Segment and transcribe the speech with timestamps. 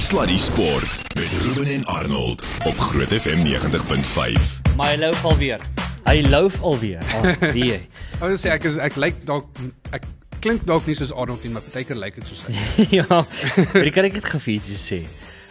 [0.00, 4.76] Sluddy Sport met Ruben en Arnold op Groot FM 90.5.
[4.76, 5.60] Maar hy loop alweer.
[6.04, 7.02] Hy loop alweer.
[7.14, 7.80] Oh, wie jy?
[8.20, 9.60] Ek wil sê ek is ek lyk dalk
[9.92, 10.06] ek
[10.40, 12.56] klink dalk nie soos Arnold nie, maar partykeer lyk ek soos hy.
[13.00, 13.06] ja.
[13.10, 15.02] Maar ek kan ek dit gefeetjies sê.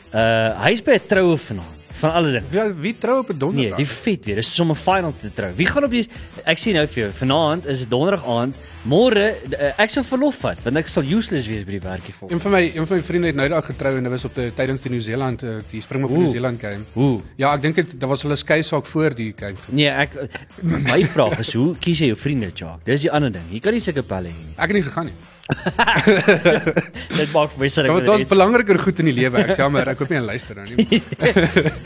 [0.10, 2.48] Uh hy's by 'n troue vanaand van alle dinge.
[2.56, 3.78] Ja, wie trou op 'n Nee, donderdag?
[3.78, 4.36] die vet weer.
[4.36, 5.52] Dis sommer final te trou.
[5.56, 6.08] Wie gaan op die
[6.46, 7.12] Ek sien nou vir jou.
[7.12, 8.56] Vanaand is dit donderdag aand.
[8.88, 12.30] Môre uh, ek sal verlof vat want ek sal useless wees by die werkie vol.
[12.32, 14.36] Een van my een van my vriende het nou daag getrou en dit was op
[14.36, 16.20] die tydens die Nieu-Seeland uh, die Springbok Oeh.
[16.20, 16.86] Nieu-Seeland game.
[16.94, 17.22] Hoe?
[17.36, 19.58] Ja, ek dink dit was hulle skei saak voor die game.
[19.70, 20.16] Nee, ek
[20.64, 22.86] my vraag is hoe kies jy jou vriende, Jacques?
[22.86, 23.44] Dis die ander ding.
[23.52, 24.56] Jy kan nie sulke pelle hê nie.
[24.56, 25.14] Ek het nie gegaan nie.
[27.20, 29.44] Dit maak vir my sin Ja, ek want wil daar's belangriker goed in die lewe.
[29.44, 31.00] Ek jammer, ek hoop nie hy luister nou nie.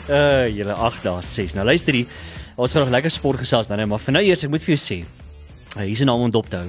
[0.08, 1.54] Uh julle 8 dae 6.
[1.58, 2.24] Nou luister hier.
[2.54, 4.76] Ons gaan nog lekker sport gesels dan, hè, maar vir nou eers ek moet vir
[4.76, 4.98] jou sê.
[5.74, 6.68] Uh, hier is 'n naam om dop te hou.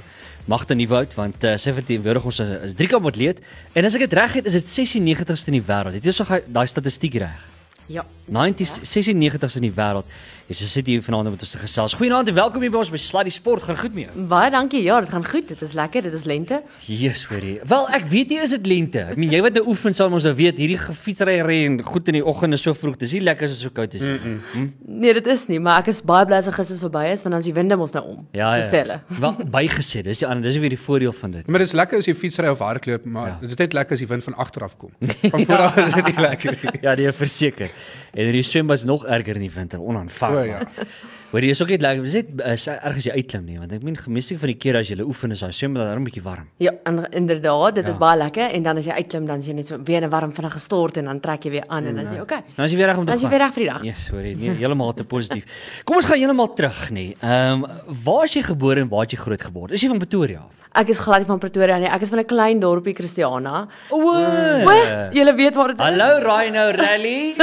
[0.49, 3.41] Magte Nieuwoud want uh, sy verteenwoordig ons as driekamp atleet
[3.73, 5.93] en as ek dit reg het is dit 96ste in die wêreld.
[5.97, 7.43] Het jy so daai statistiek reg?
[7.87, 8.05] Ja.
[8.25, 10.05] 90 96ste in die wêreld.
[10.45, 11.95] Dis sy sit hier vanaand met ons te gesels.
[11.97, 13.63] Goeienaand en welkom hier by ons by Sluddy Sport.
[13.65, 14.11] Gaan goed jou?
[14.29, 14.83] Baie dankie.
[14.85, 15.47] Ja, dit gaan goed.
[15.49, 16.03] Dit is lekker.
[16.05, 16.59] Dit is lente.
[16.85, 17.55] Jesus, hoorie.
[17.65, 19.01] Wel, ek weet jy is dit lente.
[19.15, 22.11] Ek meen jy wat nou oefen sal ons nou weet hierdie gefietsry ry en goed
[22.13, 22.99] in die oggend is so vroeg.
[23.01, 24.19] Dis nie lekker as dit so koud is nie.
[24.19, 24.67] Mm -mm.
[25.01, 27.39] Nee, dit is nie, maar ek is baie bly as Augustus verby is want dan
[27.41, 28.27] is die winde mos nou om.
[28.37, 28.83] Ja, so sê ja.
[28.83, 29.01] hulle.
[29.19, 31.47] Wel bygesê, dis die ander, dis weer die voordeel van dit.
[31.47, 33.37] Maar dit is lekker as jy fietsry of hardloop, maar Ja.
[33.41, 34.91] dit is net lekker as die wind van agter af kom.
[35.33, 36.71] Van voor af is dit nie lekker nie.
[36.81, 37.69] Ja, nee, verseker.
[38.15, 40.41] En die swembad is nog erger in die winter, onaanvaarbaar.
[40.41, 40.85] O, ja.
[41.35, 43.71] Hoor jy is ook net lekker, dis net uh, erg as jy uitklim nie, want
[43.75, 46.23] ek meen meestal van die kere as jy oefen is daai swembad dan 'n bietjie
[46.23, 46.45] warm.
[46.63, 47.89] Ja, en inderdaad, dit Ja.
[47.91, 50.09] is baie lekker en dan as jy uitklim dan is jy net so weer 'n
[50.09, 52.41] warm vinnig gestort en dan trek jy weer aan en dan is jy okay.
[52.55, 53.37] Nou is jy weer reg om te Dan is jy gaan.
[53.37, 53.83] weer reg vir die dag.
[53.83, 55.45] Yes, hoor jy, nee, heeltemal te positief.
[55.83, 57.15] Kom ons gaan heeltemal terug, nê.
[57.19, 57.65] Ehm, um,
[58.03, 59.71] waar is jy gebore en waar het jy groot geword?
[59.71, 60.64] Is jy van Pretoria af?
[60.75, 61.87] Ek is glad nie van Pretoria nie.
[61.87, 63.67] Ek is van 'n klein dorpie Christiana.
[63.89, 63.99] O.
[64.11, 64.73] O,
[65.15, 65.85] jy weet waar dit is.
[65.85, 67.35] Hallo Rhino Rally.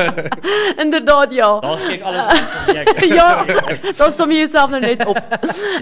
[0.84, 1.48] Inderdaad ja.
[1.60, 2.24] Daar kyk alles
[2.66, 3.00] van ek.
[3.18, 3.28] ja,
[3.96, 5.16] dan som jy jouself nou net op.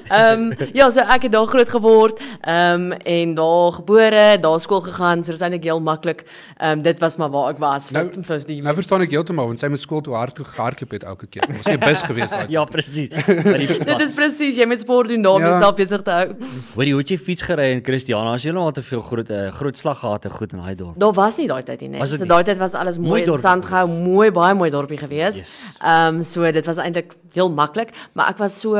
[0.09, 4.61] Ehm um, ja, so ek het daar groot geword, ehm um, en daar gebore, daar
[4.61, 6.25] skool gegaan, so dit is eintlik heel maklik.
[6.59, 9.47] Ehm um, dit was maar waar ek was Nou, vir die nou verstaan ek heeltemal
[9.51, 11.43] want sy moet skool toe hard gehardloop het elke keer.
[11.49, 12.47] Ons het 'n bus gewees daai.
[12.49, 13.11] Ja, presies.
[13.11, 15.49] Dit is presies, jy moet sport doen daarom Ja.
[15.51, 16.29] jouself besig te hou.
[16.75, 18.35] Hoor jy hoe het jy fiets gery in Christiana?
[18.37, 20.75] As jy nou al te veel groot uh, groot slag gehad het goed in daai
[20.79, 20.99] dorp.
[21.01, 22.09] Daar was nie daai tyd nie, nee.
[22.09, 25.41] So daai tyd was alles Mooi mooi in stand gehou, mooi baie mooi dorpie gewees.
[25.43, 25.57] Yes.
[25.81, 28.77] Ehm um, so dit was eintlik heel maklik, maar ek was so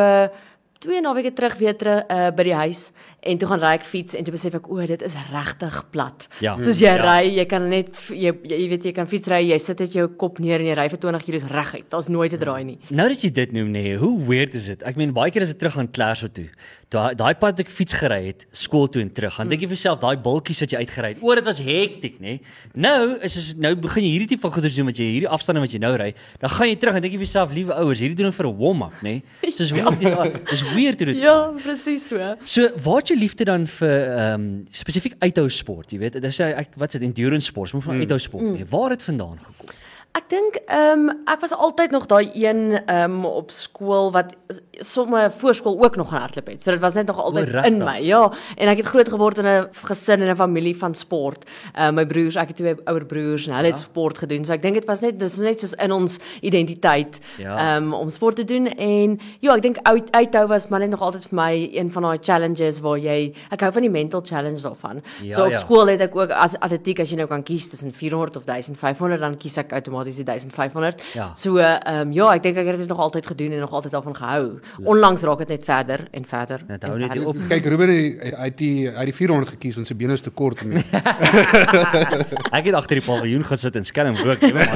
[0.79, 2.91] twee naweke terug weer terug uh, by die huis
[3.29, 6.27] en toe gaan ry ek fiets en toe besef ek o, dit is regtig plat.
[6.41, 6.57] Ja.
[6.61, 6.97] Soos jy Ja.
[7.05, 10.09] ry, jy kan net jy, jy weet jy kan fiets ry, jy sit net jou
[10.09, 11.89] kop neer en jy ry vir 20 km reguit.
[11.91, 12.79] Daar's nooit 'n draai nie.
[12.91, 14.83] Nou dat jy dit noem nê, nee, hoe weird is dit?
[14.83, 16.49] Ek meen baie keer as ek terug gaan Clarsville toe.
[16.91, 19.37] Daai daai pad wat ek fiets gery het, skool toe en terug.
[19.37, 22.19] Dan dink jy vir jouself, daai bultjies wat jy uitgery het, o, dit was hektiek,
[22.21, 22.41] nê?
[22.75, 25.61] Nou is as nou begin jy hierdie tipe van goeders doen wat jy hierdie afstande
[25.61, 27.99] wat jy nou ry, dan gaan jy terug en dink jy vir jouself, liewe ouers,
[28.01, 29.21] hierdie doen vir 'n warm-up, nê?
[29.53, 30.33] Soos weird dis al.
[30.49, 31.17] Dis weird hoe dit.
[31.19, 32.37] Ja, presies so.
[32.45, 36.13] So, waar het jy liefde dan vir ehm um, spesifiek uithou sport, jy weet?
[36.19, 38.67] Dit is ek wat se endurance sport, moet van uithou sport nie.
[38.71, 39.75] Waar het vandaan gekom?
[40.17, 44.33] Ek dink ehm um, ek was altyd nog daai een ehm um, op skool wat
[44.81, 46.63] somme voorskool ook nog gaan hardloop het.
[46.63, 47.73] So dit was net nog altyd regtig?
[47.73, 47.99] in my.
[48.03, 51.45] Ja, en ek het groot geword in 'n gesin en 'n familie van sport.
[51.75, 54.45] Ehm uh, my broers, ek het twee ouer broers en hulle het sport gedoen.
[54.45, 57.77] So ek dink dit was net dis net soos in ons identiteit Ja.
[57.77, 60.91] ehm um, om sport te doen en ja, ek dink uit uithou was maar net
[60.91, 64.23] nog altyd vir my een van daai challenges waar jy ek hou van die mental
[64.25, 65.03] challenge daarvan.
[65.23, 65.59] Ja, so op ja.
[65.59, 69.21] skool het ek ook as atletiek as jy nou kan kies tussen 400 of 1500
[69.21, 71.03] dan kies ek outomaties die 1500.
[71.15, 71.31] Ja.
[71.35, 73.93] So ehm um, ja, ek dink ek het dit nog altyd gedoen en nog altyd
[73.93, 74.61] daarvan gehou.
[74.85, 76.65] Onlangs raak dit net verder en verder.
[76.67, 77.37] Dit hou net op.
[77.49, 80.73] Kyk Ruben het die het die 400 gekies want sy bene is te kort om
[82.59, 84.69] Ek het agter die paviljoen gaan sit en skelm rook, jy weet.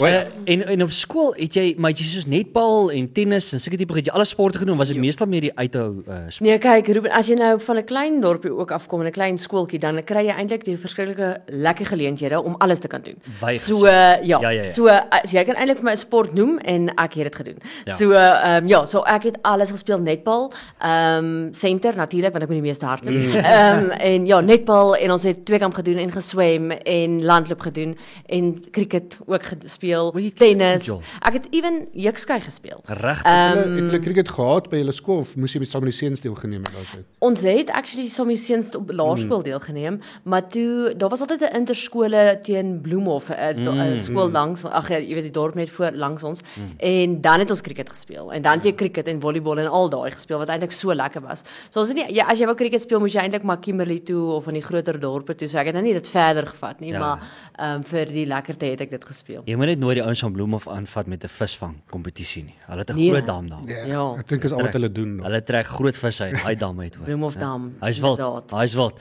[0.00, 0.22] Uh,
[0.52, 3.96] en en op skool het jy maar jy soos netbal en tennis en sulke tipe
[3.96, 6.46] het jy alle sporte gedoen, was dit meestal meer die uithou uh, sport?
[6.46, 9.38] Nee, kyk Ruben, as jy nou van 'n klein dorpie ook afkom en 'n klein
[9.38, 13.16] skooltjie, dan kry jy eintlik die verskillike lekker geleenthede om alles te kan doen.
[13.40, 14.70] Baie so uh, ja, Ja, ja, ja.
[14.70, 17.58] so as jy kan eintlik vir my 'n sport noem en ek het dit gedoen.
[17.84, 17.94] Ja.
[17.94, 22.42] So ehm um, ja, so ek het alles gespeel netbal, ehm um, center natuurlik want
[22.42, 23.14] ek moet die meeste hardloop.
[23.50, 27.96] Ehm um, en ja, netbal en ons het tweekamp gedoen en geswem en landloop gedoen
[28.26, 30.88] en cricket ook gespeel, tennis.
[31.20, 32.82] Ek het ewen jeuksky gespeel.
[32.86, 33.22] Regtig?
[33.32, 35.92] Ehm Hulle het hulle cricket gehad by hulle skool of moes jy met saam met
[35.92, 37.06] die seuns deelgeneem het daai tyd?
[37.20, 42.38] ons het actually sommer seuns op laerskool deelgeneem, maar toe daar was altyd 'n interskole
[42.42, 43.98] teen Bloemhof, 'n mm.
[43.98, 46.74] skool langs ag jy weet die dorp net voor langs ons mm.
[46.78, 49.88] en dan het ons cricket gespeel en dan het jy cricket en volleybal en al
[49.90, 51.42] daai gespeel wat eintlik so lekker was.
[51.70, 53.98] So ons het nie ja, as jy wou cricket speel moes jy eintlik maar Kimberley
[54.00, 55.48] toe of in die groter dorpe toe.
[55.48, 56.98] So ek het nou nie dit verder gevat nie, Ja.
[56.98, 57.18] maar
[57.58, 59.42] ehm um, vir die lekkerte het ek dit gespeel.
[59.46, 62.54] Jy moet net nooit die ouens van Bloemhof aanvat met 'n visvang kompetisie nie.
[62.66, 63.10] Hulle het 'n Nee.
[63.10, 63.62] groot dam daar.
[63.66, 63.84] Ja.
[63.86, 64.14] Ja.
[64.18, 65.20] Ek dink is al wat hulle doen.
[65.22, 67.04] Hulle trek groot visse uit daai dam uit hoor.
[67.04, 67.74] Bloemhofdam.
[67.80, 68.50] Hy's wild.
[68.52, 68.98] Hy's wild.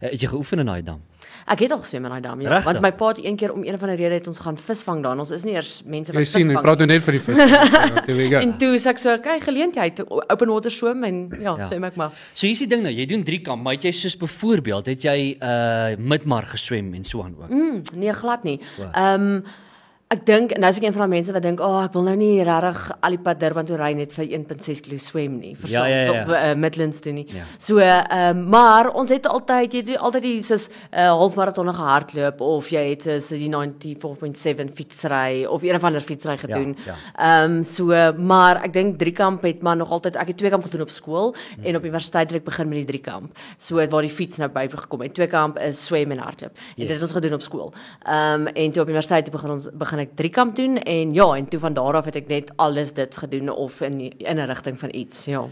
[0.00, 1.00] Eh, Het jy geoefen in daai dam?
[1.46, 2.48] Ek het al geswem in daai dam, ja.
[2.48, 2.64] Regtig?
[2.72, 5.02] Want my pa het een keer om een of ander rede het ons gaan visvang
[5.02, 5.18] daar.
[5.18, 6.62] Ons is nie eers mense Jy wat sien, jy visvang.
[6.64, 7.36] praat nou net vir die vis.
[8.32, 8.40] Ja.
[8.40, 11.66] En toe sê ek so, kyk geleentheid, open water swim en ja, Ja.
[11.66, 12.10] swem ek maar.
[12.34, 15.02] So hier's die ding nou, jy doen 3 kamp, maar het jy soos byvoorbeeld het
[15.02, 17.50] jy uh midmar geswem en so aan ook.
[17.50, 18.60] Mm, nee, glad nie.
[18.78, 18.88] Wow.
[18.94, 19.44] Ehm um,
[20.12, 22.02] ek dink nou is ek een van daai mense wat dink, "Ag, oh, ek wil
[22.02, 25.56] nou nie regtig al die pad Durban toe ry net vir 1.6 km swem nie."
[25.64, 26.22] Ja, ja, ja.
[26.22, 27.26] Of uh, Midlands toe nie.
[27.32, 27.44] Ja.
[27.58, 31.74] So ehm um, maar ons het altyd jy het altyd die soos 'n uh, halfmaraton
[31.74, 36.76] gehardloop of jy het soos die 94.7 fietsry of een of ander fietsry gedoen.
[36.84, 36.94] ja.
[37.16, 40.64] Ehm um, so maar ek dink driekamp het maar nog altyd ek het twee kamp
[40.64, 41.64] gedoen op skool Hmm.
[41.64, 43.36] en op universiteit het ek begin met die driekamp.
[43.58, 45.14] So waar die fiets nou by gekom het.
[45.14, 46.50] Twee kamp is swem en hardloop.
[46.52, 46.88] En Yes.
[46.88, 47.72] dit het ons gedoen op skool.
[48.06, 51.28] Ehm um, en toe op universiteit toe begin ons begin ek driekamp doen en ja,
[51.38, 54.36] en toe van daar af het ek net alles dit gedoen of in die- in
[54.38, 55.44] 'n rigting van iets, ja.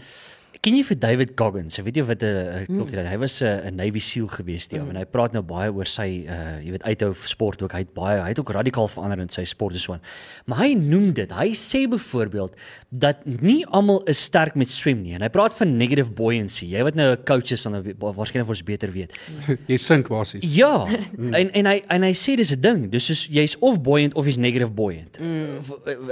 [0.61, 1.79] Ken jy vir David Goggins?
[1.81, 2.75] Ek weet nie wat 'n uh, Mm.
[2.77, 5.71] klokkie hy was 'n uh, Navy SEAL gewees die ou en hy praat nou baie
[5.73, 7.71] oor sy uh jy weet uithou sport ook.
[7.73, 10.01] Hy het baie hy het ook radikaal verander in sy sport en so aan.
[10.45, 11.31] Maar hy noem dit.
[11.31, 12.53] Hy sê byvoorbeeld
[12.91, 16.67] dat nie almal is sterk met swem nie en hy praat van negative buoyancy.
[16.67, 19.17] Jy wat nou 'n coach is dan nou waarskynlik ons beter weet.
[19.67, 20.43] Jy sink basies.
[20.45, 20.85] Ja,
[21.17, 22.89] en en hy en hy sê dis 'n ding.
[22.91, 25.17] Dis soos jy's of buoyant of jy's negative buoyant.
[25.19, 25.57] Mm.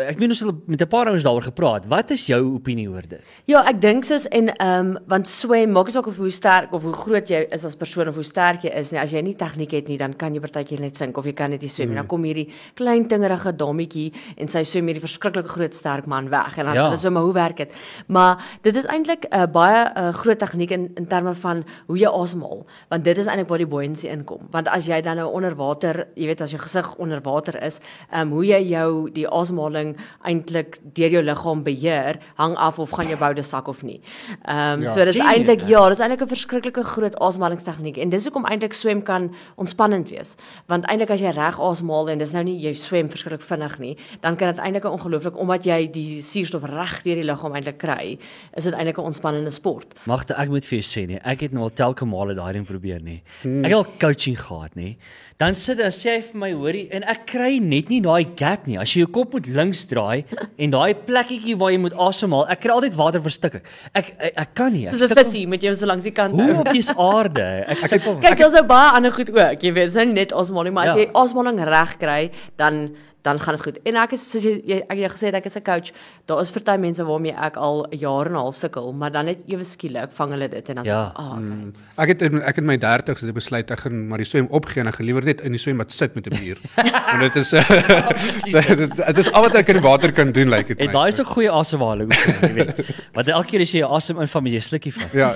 [0.10, 1.86] Ek meen ons het met 'n paar ouens daaroor gepraat.
[1.86, 3.22] Wat is jou opinie oor dit?
[3.46, 6.74] Ja, ek dink soos en ehm um, want swem maak nie saak of hoe sterk
[6.76, 9.00] of hoe groot jy is as persoon of hoe sterk jy is nie.
[9.02, 11.52] As jy nie tegniek het nie, dan kan jy partykeer net sink of jy kan
[11.52, 11.98] net nie swem nie.
[12.00, 12.48] Dan kom hierdie
[12.80, 16.92] klein tingerige dametjie en sy swem hierdie verskriklike groot sterk man weg en dan Ja.
[16.94, 17.72] is maar hoe werk dit?
[18.08, 21.98] Maar dit is eintlik 'n uh, baie uh, groot tegniek in in terme van hoe
[21.98, 24.48] jy asemhaal, want dit is eintlik waar die buoyancy inkom.
[24.52, 27.80] Want as jy dan nou onder water, jy weet as jou gesig onder water is,
[28.12, 32.92] ehm um, hoe jy jou die asemhaling eintlik deur jou liggaam beheer, hang af of
[32.92, 34.02] gaan jou boude sak of nie.
[34.46, 38.26] Ehm um, Ja, so dis eintlik ja, dis eintlik 'n verskriklike groot asemhalingstegniek en dis
[38.26, 40.36] hoekom eintlik swem kan ontspannend wees.
[40.68, 43.98] Want eintlik as jy reg asemhaal en dis nou nie jy swem verskriklik vinnig nie,
[44.22, 47.78] dan kan dit eintlik 'n ongelooflik omdat jy die suurstof reg deur die liggaam eintlik
[47.78, 48.18] kry,
[48.58, 49.94] is dit eintlik 'n ontspannende sport.
[50.06, 52.66] Magte, ek moet vir jou sê nee, ek het nou al telke male daai ding
[52.66, 53.22] probeer nê.
[53.44, 54.98] Ek het al coaching gehad nê.
[55.40, 58.66] Dan sit dan sê hy vir my hoorie en ek kry net nie daai gap
[58.68, 58.76] nie.
[58.76, 60.26] As jy jou kop moet links draai
[60.60, 63.56] en daai plekkietjie waar jy moet asemhaal, ek kry altyd water verstik.
[63.96, 64.88] Ek ek, ek kan nie.
[64.90, 66.34] Soos 'n visie met jou so langs die kant.
[66.34, 66.60] Hoe hou.
[66.60, 67.64] op die aarde?
[67.68, 68.18] Ek sukkel.
[68.20, 69.62] Kyk, daar's nou baie ander goed ook.
[69.62, 71.06] Jy weet, dis nou nie net asemhaling, maar as Ja.
[71.06, 73.78] jy asemhaling reg kry, dan dan gaan dit goed.
[73.84, 75.92] En ek is soos jy, jy ek het jou gesê het, ek is 'n coach.
[76.26, 79.26] Daar is party mense waarmee ek al 'n jaar en 'n half sukkel, maar dan
[79.26, 81.12] net ewe skielik vang hulle dit en dan Ja.
[81.12, 81.72] sê ah, okay.
[81.98, 84.26] Ek het in, ek het in my 30's het ek besluit ek gaan maar die
[84.26, 86.58] swem opgee en ek gaan liewer net in die swembad sit met 'n bier.
[87.12, 87.50] Want dit is
[88.56, 90.94] dit dit is al wat ek in die water kan doen lyk dit En my.
[90.94, 92.96] daai is ook goeie asemhaling, jy weet.
[93.14, 95.12] Want elke keer as jy jou asem invang, moet jy 'n slukkie vat.
[95.14, 95.34] Ja.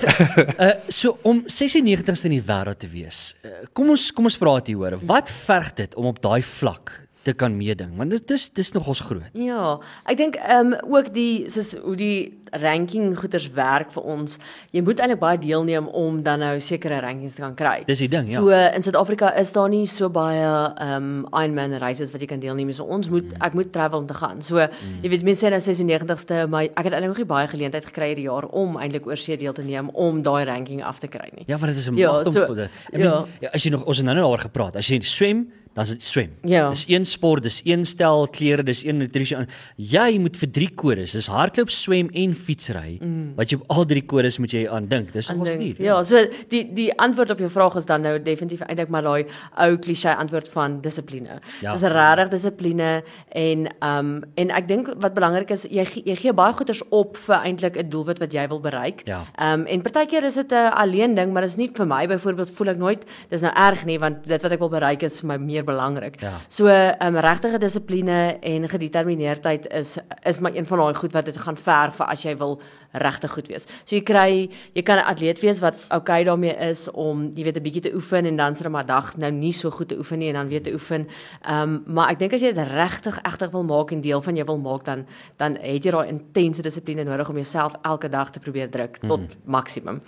[0.58, 3.34] Uh so om 96ste in die wêreld te wees.
[3.44, 4.98] Uh, kom ons kom ons praat hier hoor.
[5.04, 7.96] Wat verg dit om op daai vlak te kan meeding?
[7.96, 9.30] Want dit is dis nogals groot.
[9.32, 14.36] Ja, ek dink ehm um, ook die soos hoe die ranking goeders werk vir ons.
[14.70, 17.82] Jy moet eintlik baie deelneem om dan nou sekere rankings te kan kry.
[17.88, 18.38] Dis die ding, ja.
[18.38, 22.40] So in Suid-Afrika is daar nie so baie ehm um, Ironman races wat jy kan
[22.40, 22.74] deelneem nie.
[22.78, 23.42] So ons moet Mm.
[23.42, 24.42] ek moet travel om te gaan.
[24.42, 24.58] So
[25.02, 28.08] jy weet mense sê nou 96ste, maar ek het eintlik nog nie baie geleentheid gekry
[28.12, 31.30] hierdie jaar om eintlik oor see deel te neem om daai ranking af te kry
[31.36, 31.44] nie.
[31.48, 32.98] Ja, want dit is 'n Ja, magt om so- so, ek ja.
[32.98, 34.76] meen, ja, as jy nog ons het nou nou daaroor gepraat.
[34.76, 36.30] As jy swem, dan is dit swem.
[36.46, 36.68] Ja.
[36.70, 39.40] Dis een sport, dis een stel klere, dis een nutrisie.
[39.76, 42.98] Jy moet vir drie kodes, dis hardloop, swem en fietsry.
[43.00, 43.32] Mm.
[43.38, 45.10] Wat jy op al drie kodes moet jy aan dink.
[45.14, 45.72] Dis ons nie.
[45.82, 49.26] Ja, so die die antwoord op jou vraag is dan nou definitief eintlik maar daai
[49.64, 51.40] ou klise antwoord van dissipline.
[51.64, 51.74] Ja.
[51.74, 52.90] Dis regtig dissipline
[53.34, 57.40] en um en ek dink wat belangrik is jy jy gee baie goeders op vir
[57.40, 59.02] eintlik 'n doelwit wat jy wil bereik.
[59.10, 59.24] Ja.
[59.42, 62.68] Um en partykeer is dit 'n alleen ding, maar dis nie vir my byvoorbeeld voel
[62.68, 65.38] ek nooit dis nou erg nie want dit wat ek wil bereik is vir my
[65.38, 66.20] meer belangrik.
[66.20, 66.38] Ja.
[66.48, 71.36] So um regtige dissipline en gedetermineerdheid is is maar een van daai goed wat dit
[71.36, 72.60] gaan verg vir as jy wil
[72.92, 73.66] regtig goed wees.
[73.84, 77.56] So jy kry jy kan 'n atleet wees wat okay daarmee is om jy weet
[77.56, 80.18] 'n bietjie te oefen en dan 'n maar dag nou nie so goed te oefen
[80.18, 81.08] nie en dan weer te oefen.
[81.42, 84.34] Ehm um, maar ek dink as jy dit regtig egtig wil maak en deel van
[84.34, 85.06] jou wil maak dan
[85.36, 89.36] dan het jy daai intense dissipline nodig om jouself elke dag te probeer druk tot
[89.44, 90.02] maksimum.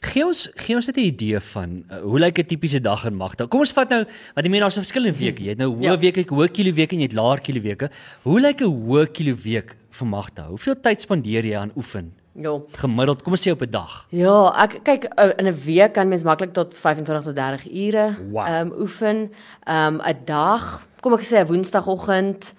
[0.00, 3.14] Gee ons gee ons net 'n idee van uh, hoe lyk 'n tipiese dag in
[3.16, 3.46] Magda.
[3.46, 5.42] Kom ons vat nou wat jy meen daar's 'n verskillende weke.
[5.42, 5.98] Jy het nou hoë Ja.
[5.98, 7.90] weke, hoë kilo weke en jy het laer kilo weke.
[8.22, 10.46] Hoe lyk 'n hoë kilo week vir Magda?
[10.48, 12.12] Hoeveel tyd spandeer jy aan oefen?
[12.40, 12.56] Ja.
[12.72, 14.06] Gemiddeld, kom ons sê op 'n dag.
[14.10, 18.16] Ja, ek kyk uh, in 'n week kan mens maklik tot 25 tot 30 ure
[18.30, 18.46] Wow.
[18.46, 19.30] ehm um, oefen.
[19.66, 22.54] Ehm um, 'n dag, kom ek sê 'n woensdagoggend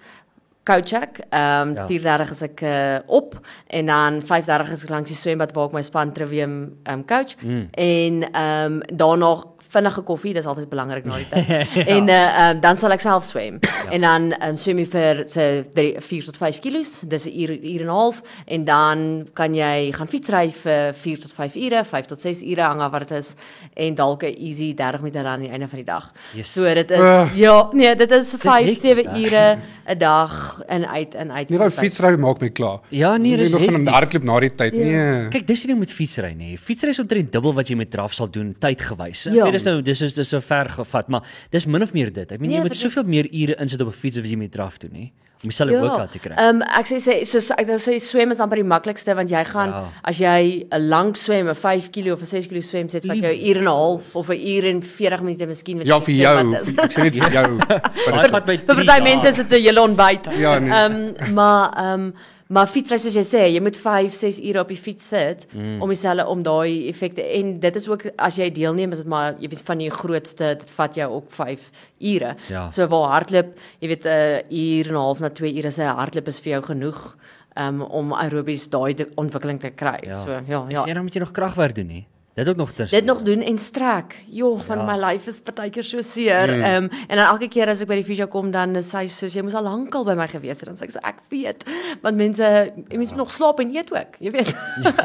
[0.64, 1.20] coach ek.
[1.30, 1.82] Ehm Ja.
[1.82, 5.66] um, 4:30 is ek uh, op en dan 5:30 is ek langs die swembad waar
[5.66, 7.68] ek my span trivium ehm um, coach mm.
[7.70, 11.48] en ehm um, daarna vinnige koffie, dis altyd belangrik na die tyd.
[11.78, 11.84] ja.
[11.96, 12.18] En uh,
[12.50, 13.60] um, dan sal ek self swem.
[13.62, 13.86] ja.
[13.94, 17.80] En dan um, swem jy vir so 4 tot 5 kilos, dis 'n uur uur
[17.80, 22.06] en 'n half en dan kan jy gaan fietsry vir 4 tot 5 ure, 5
[22.06, 23.34] tot 6 ure hang af wat dit is
[23.74, 26.12] en dalk 'n easy 30 minute aan die einde van die dag.
[26.34, 26.52] Yes.
[26.52, 27.30] So dit is Uh.
[27.34, 29.18] ja, nee, dit is 5 hektiek, 7 hè?
[29.18, 31.48] ure 'n dag in uit en uit.
[31.48, 32.80] Nie daai fietsry maak my klaar.
[32.88, 34.72] Ja, nee, dis nog gaan hardloop na die tyd.
[34.72, 35.28] Nee.
[35.28, 36.56] Kyk, dis die ding met fietsry nê.
[36.58, 39.24] Fietsry is omtrent dubbel wat jy met draf sal doen tydgewys.
[39.30, 39.44] Ja.
[39.44, 42.32] weet dis nou dis is dis so ver gevat, maar dis min of meer dit.
[42.32, 44.22] Ek meen Nee, jy moet dit is- soveel meer ure insit op 'n fiets as
[44.22, 45.10] wat jy met draf doen nê.
[45.42, 45.80] Om dieselfde ja.
[45.80, 46.34] workout te kry.
[46.36, 49.42] Ehm um, ek sê sê soos ek sê swem is amper die maklikste want jy
[49.44, 49.80] gaan Ja.
[49.80, 49.88] ja.
[50.04, 53.16] as jy 'n lank swem, 'n 5 kg of 'n 6 kg swem sit vat
[53.16, 55.98] jou 'n uur en 'n half of 'n uur en 40 minute miskien met Ja
[55.98, 56.54] vir jou.
[56.60, 56.68] is.
[56.68, 57.58] Ek sê net vir jou.
[57.58, 60.28] Vir 3 party mense is dit 'n hele ontbyt.
[60.38, 60.70] Ja, nee.
[60.72, 62.14] Ehm um, maar ehm um,
[62.50, 65.78] maar fietsry soos jy sê, jy moet 5, 6 ure op die fiets sit mm.
[65.84, 69.36] om dieselfde om daai effekte en dit is ook as jy deelneem is dit maar
[69.38, 71.70] jy weet van die grootste dit vat jou ook 5
[72.12, 72.34] ure.
[72.50, 72.68] Ja.
[72.74, 76.28] So waar hardloop, jy weet 'n uur en 'n half na 2 ure se hardloop
[76.28, 77.16] is vir jou genoeg
[77.56, 79.98] um, om aerobies daai ontwikkeling te kry.
[80.02, 80.22] Ja.
[80.24, 80.94] So ja, Ja, ja.
[80.94, 82.04] dan moet jy nog kragwerk doen nê.
[82.34, 82.98] Dit ook nog tussen.
[82.98, 84.14] Dit nog doen en strek.
[84.28, 84.84] Jo, van Ja.
[84.86, 84.96] ja.
[84.96, 86.48] my lyf is partykeer so seer.
[86.48, 86.84] Ehm Mm.
[86.84, 89.34] um, en dan elke keer as ek by die fisio kom dan is hy soos
[89.34, 90.68] jy moes al lankal by my gewees het.
[90.68, 91.64] Dan sê ek so ek weet,
[92.02, 92.42] want mense
[92.88, 94.54] jy mense moet nog slaap en eet ook, jy weet.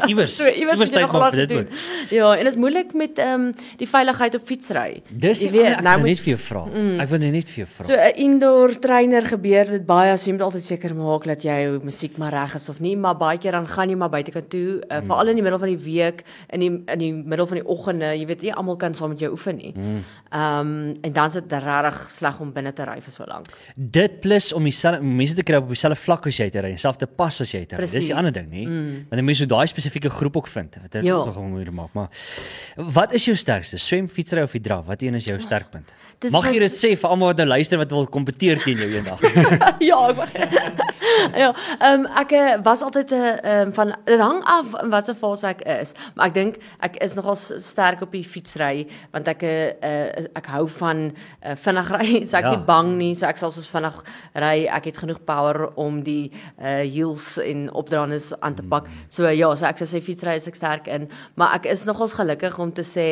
[0.08, 0.36] Iewers.
[0.40, 1.66] so iewers moet jy tyd nog maak laat vir dit doen.
[1.66, 2.10] ook.
[2.10, 5.02] Ja, en dit is moeilik met ehm um, die veiligheid op fietsry.
[5.10, 6.64] Dis Jy weet, nou moet- net vir jou vra.
[6.64, 7.00] Mm.
[7.00, 7.84] Ek wil net net vir jou vra.
[7.84, 11.80] So 'n indoor trainer gebeur dit baie as jy moet altyd seker maak dat jou
[11.82, 14.80] musiek maar reg is of nie, maar baie keer dan gaan jy maar buitekant toe,
[14.90, 15.06] uh, Mm.
[15.06, 18.10] veral in die middel van die week, in die in die middel van die oggende,
[18.18, 19.72] jy weet nie almal kan saam met jou oefen nie.
[19.76, 20.02] Mm.
[20.30, 23.46] Ehm um, en dan is dit regtig sleg om binne te ry vir so lank.
[23.76, 27.06] Dit plus om dieselfde mense te kry op dieselfde vlak as jy te ry, dieselfde
[27.06, 27.86] pas as jy te ry.
[27.86, 28.66] Dis die ander ding, nê?
[28.66, 29.06] Mm.
[29.10, 30.76] Want jy moet so daai spesifieke groep ook vind.
[30.82, 31.16] Wat dit Ja.
[31.24, 32.08] nog moeilik maak, maar
[32.76, 33.76] wat is jou sterkste?
[33.78, 34.86] Swem, fietsry of die draf?
[34.86, 35.92] Wat een is jou sterkpunt?
[36.18, 38.76] Dit Mag jy was- dit sê vir almal wat nou luister wat wil kompeteer teen
[38.78, 39.20] jou eendag?
[39.90, 40.30] ja, ek mag.
[41.42, 44.90] ja, ehm um, ek eh, was altyd 'n ehm um, van dit hang af in
[44.90, 49.28] watter fase ek is, maar ek dink ek is nogal sterk op die fietsry want
[49.32, 52.54] ek uh, uh, ek hou van uh, vinnig ry, so ek is Ja.
[52.56, 53.96] nie bang nie, so ek sal soos vinnig
[54.34, 54.66] ry.
[54.70, 58.86] Ek het genoeg power om die uh, heels en opdraandes aan te pak.
[59.08, 61.84] So uh, ja, so ek sou sê fietsry is ek sterk in, maar ek is
[61.88, 63.06] nogals gelukkig om te sê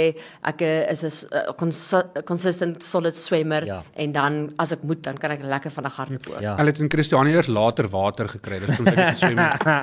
[0.45, 3.83] ek uh, is 'n 'n consi- consistent solid swemmer Ja.
[3.97, 6.29] en dan as ek moet dan kan ek lekker vinnig hardloop.
[6.29, 6.41] ook.
[6.41, 6.57] Ja.
[6.57, 8.59] Hulle het in Christiane eers later water gekry.
[8.61, 9.37] Dit soms net swem.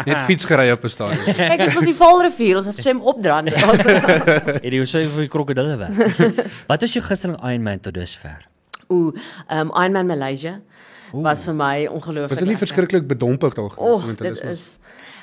[0.06, 1.26] Net fiets gery op 'n stadion.
[1.62, 3.50] Dit was die Vaalrivier, ons het swem opdraand.
[3.72, 6.02] Ons Het jy sê vir die krokodille weg?
[6.72, 8.46] wat was jou gunsteling Ironman tot dusver?
[8.92, 9.14] Ooh,
[9.50, 10.60] um Ironman Malaysia
[11.12, 12.30] was vir my ongelooflik.
[12.36, 13.76] Was dit nie verskriklik bedompig tog?
[13.78, 14.70] Och, dit is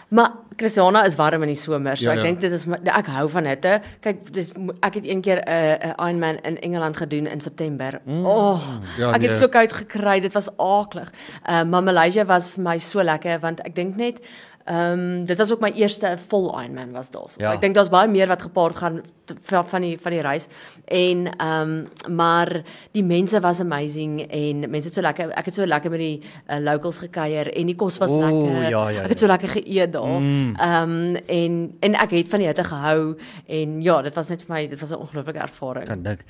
[0.08, 2.24] Maar Christiana is warm in die somer, so Ja, ek ja.
[2.24, 2.64] dink dit is
[2.96, 3.74] ek hou van hitte.
[4.00, 8.00] Kyk, dis ek het een keer 'n uh, Ironman in Engeland gedoen in September.
[8.04, 8.24] Mm.
[8.26, 8.60] Oh,
[8.96, 9.38] Ja, ek het nee.
[9.38, 11.12] so koud gekry, dit was aaklig.
[11.44, 14.20] Uh, maar Malaysia was vir my so lekker want ek dink net
[14.68, 17.28] Ehm um, dit was ook my eerste vol Ironman was daar.
[17.28, 17.52] So Ja.
[17.54, 19.02] ek dink daar's baie meer wat gepaard gaan
[19.44, 20.46] van die van die reis.
[20.84, 21.70] En ehm
[22.06, 25.90] um, maar die mense was amazing en mense het so lekker ek het so lekker
[25.90, 26.20] met die
[26.50, 28.68] uh, locals gekuier en die kos was Ooh, lekker.
[28.70, 29.26] ja, ja, ek het ja.
[29.26, 30.20] so lekker geëet daar.
[30.20, 30.54] Mm.
[30.56, 34.42] Ehm um, en en ek het van die hitte gehou en ja, dit was net
[34.44, 35.86] vir my dit was 'n ongelooflike ervaring.
[35.86, 36.24] Kan dink.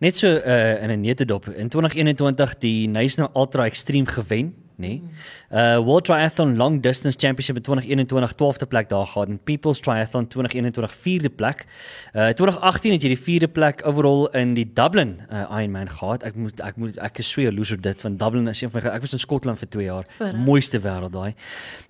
[0.00, 4.86] Net so uh, in 'n netedop in 2021 die National Ultra Extreme gewen, nê?
[4.86, 5.02] Nee?
[5.50, 10.28] Uh World Triathlon Long Distance Championship in 2021 12de plek daar gehad en People's Triathlon
[10.28, 11.66] 2021 4de plek.
[12.12, 16.22] Uh 2018 het jy die 4de plek overall in die Dublin uh, Ironman gehad.
[16.22, 18.82] Ek moet ek moet ek is so jaloers op dit want Dublin is een van
[18.82, 20.06] my ek was in Skotland vir 2 jaar.
[20.18, 20.36] Verrek.
[20.46, 21.34] Mooiste wêreld daai.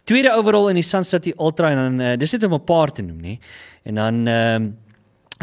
[0.05, 2.93] Tweede overall in die Sun City Ultra en dan uh, dis net om 'n paar
[2.93, 3.39] te noem, nê?
[3.85, 4.73] En dan ehm um,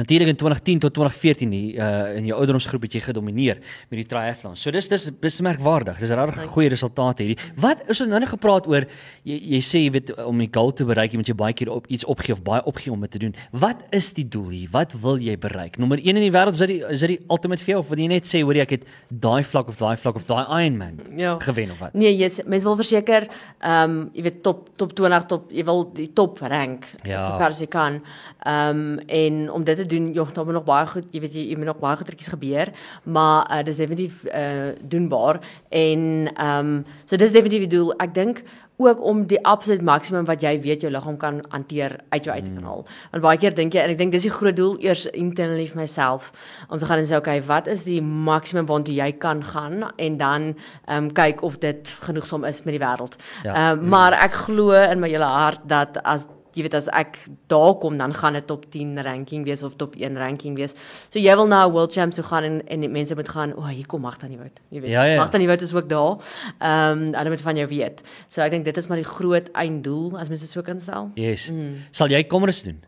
[0.01, 3.59] Natuurlik in 2010 tot 2014 die uh in jou ouderdomsgroep het jy gedomeineer
[3.91, 4.55] met die triathlon.
[4.57, 5.99] So dis dis dis merkwaardig.
[6.01, 7.37] Dis regtig goeie resultate hierdie.
[7.61, 8.87] Wat is ons nou net gepraat oor
[9.27, 11.69] jy, jy sê jy weet om die goal te bereik, jy moet jy baie keer
[11.73, 13.35] op iets opgee of baie opgee om dit te doen.
[13.51, 14.69] Wat is die doel hier?
[14.73, 15.77] Wat wil jy bereik?
[15.81, 18.01] Nommer 1 in die wêreld is dit is dit die ultimate vir jou of wil
[18.01, 20.97] jy net sê hoor jy ek het daai vlak of daai vlak of daai Ironman
[21.17, 21.37] Ja.
[21.39, 21.93] gewen of wat?
[21.93, 23.27] Nee, jy yes, mens wil verseker
[23.61, 27.25] ehm um, jy weet top top 20 top jy wil die top rank Ja.
[27.27, 28.01] so ver as jy kan.
[28.45, 31.37] Ehm um, en om dit te doen, jy daar moet nog baie goed, jy weet
[31.37, 36.01] jy, jy moet nog baie goedetjies gebeur, maar uh, dis definitief uh, doenbaar en
[36.33, 37.93] ehm um, so dis definitief die doel.
[38.01, 38.43] Ek dink
[38.81, 42.45] ook om die absolute maksimum wat jy weet jou liggaam kan hanteer uit jou uit
[42.45, 42.85] te kan haal.
[43.11, 45.83] Want baie keer dink jy en ek dink dis die groot doel eers internally vir
[45.83, 46.31] myself
[46.69, 50.19] om te gaan en sê okay, wat is die maksimum waartoe jy kan gaan en
[50.21, 53.17] dan ehm um, kyk of dit genoegsaam is met die wêreld.
[53.43, 53.53] Ja.
[53.53, 57.17] Ehm um, maar ek glo in my hele hart dat as jy weet as ek
[57.51, 60.75] daar kom dan gaan dit top 10 ranking wees of top 1 ranking wees.
[61.09, 63.53] So jy wil na 'n World Champs toe gaan en en die mense moet gaan,
[63.55, 64.59] o, oh, hier kom Magda Nieuwoud.
[64.69, 64.91] Jy weet.
[64.91, 65.17] Ja, ja.
[65.17, 66.17] Magda Nieuwoud is ook daar.
[66.59, 68.01] Ehm um, hulle moet van jou weet.
[68.27, 71.11] So ek dink dit is maar die groot einddoel as mens dit so kan stel.
[71.15, 71.49] Yes.
[71.49, 71.75] Mm.
[71.91, 72.83] Sal jy kommers doen?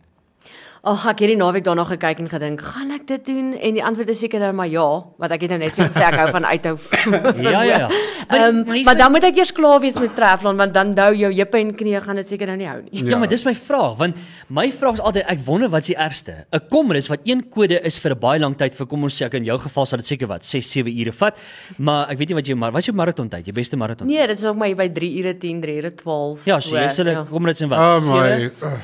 [0.84, 3.54] Ag, ek het hierdie naweek daarna gekyk en gedink, gaan ek dit doen?
[3.56, 4.84] En die antwoord is seker nou maar ja,
[5.16, 6.74] want ek het nou net vir jou gesê ek hou van uithou.
[7.46, 7.88] Ja, ja, ja.
[7.88, 11.30] Maar- Ehm maar dan moet ek eers klaar wees met triathlon want dan dou jou
[11.32, 13.00] heupe en knieë gaan dit seker nou nie hou nie.
[13.00, 15.96] Ja, ja maar dis my vraag want my vraag is altyd ek wonder wat's die
[15.96, 16.36] ergste.
[16.52, 19.25] 'n Komrus wat een kode is vir 'n baie lang tyd vir kom ons sê
[19.32, 21.38] ek in jou geval sal dit seker wat 6 7 ure vat.
[21.78, 23.46] Maar ek weet nie wat jy maar wat is jou maraton tyd?
[23.46, 24.08] Jou beste maraton?
[24.08, 26.44] Nee, dit is ook maar by 3 ure 10, 3 ure 12.
[26.46, 27.24] Ja, so jy sê ja.
[27.24, 27.80] komrus en wat?
[27.80, 28.52] Oh my.
[28.62, 28.75] Uh,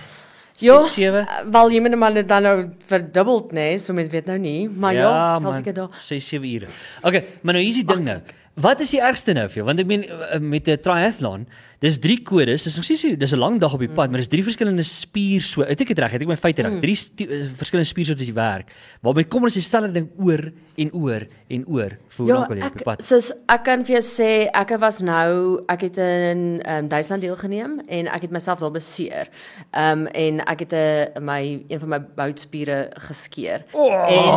[0.59, 1.27] Ja, 6 7?
[1.51, 2.55] wel jy moet maar dit dan nou
[2.89, 5.89] verdubbel, nê, nee, so mens weet nou nie, maar ja, ja sal seker daar.
[5.99, 6.67] 6 7 ure.
[7.01, 8.19] Okay, maar nou hier's die ding nou.
[8.59, 9.65] Wat is die ergste nou vir jou?
[9.69, 11.47] Want ek meen eh, met 'n triathlon,
[11.79, 12.63] dis drie kodes.
[12.63, 14.11] Dis nog steeds dis 'n lang dag op die pad, mm.
[14.11, 15.61] maar dis drie verskillende spierso.
[15.63, 16.11] Het ek dit reg?
[16.11, 16.71] Het ek my feite reg?
[16.71, 16.81] Mm.
[16.81, 16.97] Drie
[17.27, 18.71] eh, verskillende spiersoorte wat werk.
[19.01, 22.57] Waarby kom ons dieselfde ding oor en oor en oor vir hoe Ja, lank wil
[22.57, 23.03] jy op die ek pad?
[23.03, 27.21] soos ek kan vir jou sê ek was nou ek het in ehm um, Duitsland
[27.21, 29.29] deelgeneem en ek het myself daar beseer.
[29.71, 33.63] Ehm um, en ek het 'n my een van my boutspiere geskeur.
[33.71, 33.91] Oh.
[34.11, 34.27] En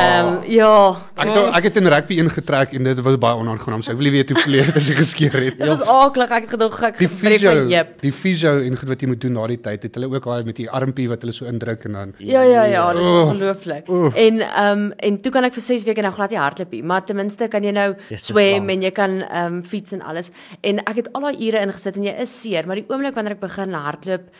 [0.00, 3.65] ehm um, ja, ek het, ek het in rugby ingetrek en dit was baie onaangenaam.
[3.66, 5.58] So ek wil nie weet hoe verleer as ek geskeur het.
[5.58, 6.30] dit was aaklig.
[6.30, 7.88] Ek het gedog ek Die breek fisio, my heup.
[8.00, 10.44] die fisio en goed wat jy moet doen na die tyd, het hulle ook daai
[10.44, 13.28] met die armpie wat hulle so indruk en dan Ja ja ja, dit is Oh.
[13.30, 13.88] ongelooflik.
[13.88, 14.12] Oh.
[14.16, 16.82] En ehm um, en toe kan ek vir 6 weke nou glad nie hardloop nie,
[16.82, 20.02] maar ten minste kan jy nou te swem en jy kan ehm um, fiets en
[20.02, 20.30] alles.
[20.62, 23.32] En ek het al daai ure ingesit en jy is seer, maar die oomblik wanneer
[23.36, 24.30] ek begin hardloop,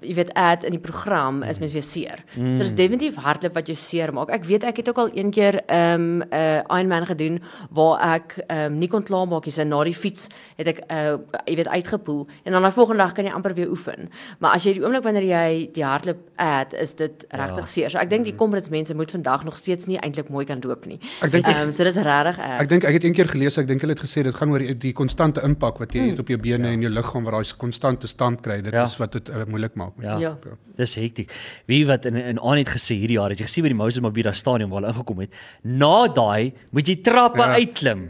[0.00, 2.22] jy weet add in die program is mens weer seer.
[2.36, 2.60] Mm.
[2.60, 4.30] Is definitief hardloop wat jou seer maak.
[4.32, 8.14] Ek weet ek het ook al een keer ehm um, 'n uh, Ironman gedoen waar
[8.14, 9.52] ek ehm um, nie kon klaarmaak nie.
[9.52, 13.12] So na die fiets het ek uh, jy weet uitgepoel en dan die volgende dag
[13.12, 14.08] kan jy amper weer oefen.
[14.38, 17.64] Maar as jy die oomblik wanneer jy die hardloop add, is dit regtig Ja.
[17.66, 17.90] seer.
[17.90, 20.86] So ek dink die Comrades mense moet vandag nog steeds nie eintlik mooi kan loop
[20.86, 20.98] nie.
[21.22, 22.60] Ek dink um, so dis regtig erg.
[22.60, 24.58] Ek dink ek het een keer gelees, ek dink hulle het gesê dit gaan oor
[24.58, 27.52] die, die konstante impak wat jy het op jou bene en jou liggaam waar daai
[27.58, 28.60] konstante stand kry.
[28.62, 28.82] Dit Ja.
[28.84, 29.92] is wat dit uh, moeilik maak.
[30.02, 30.18] Ja.
[30.18, 30.36] Ja.
[30.76, 31.30] Dis hektiek.
[31.70, 34.02] Wie wat in in aan het gesê hierdie jaar het jy gesien by die Moses
[34.02, 35.34] Mabhida stadion waar hulle ingekom het.
[35.62, 37.46] Na daai moet jy trappe ja.
[37.46, 37.52] Ja.
[37.60, 38.08] uitklim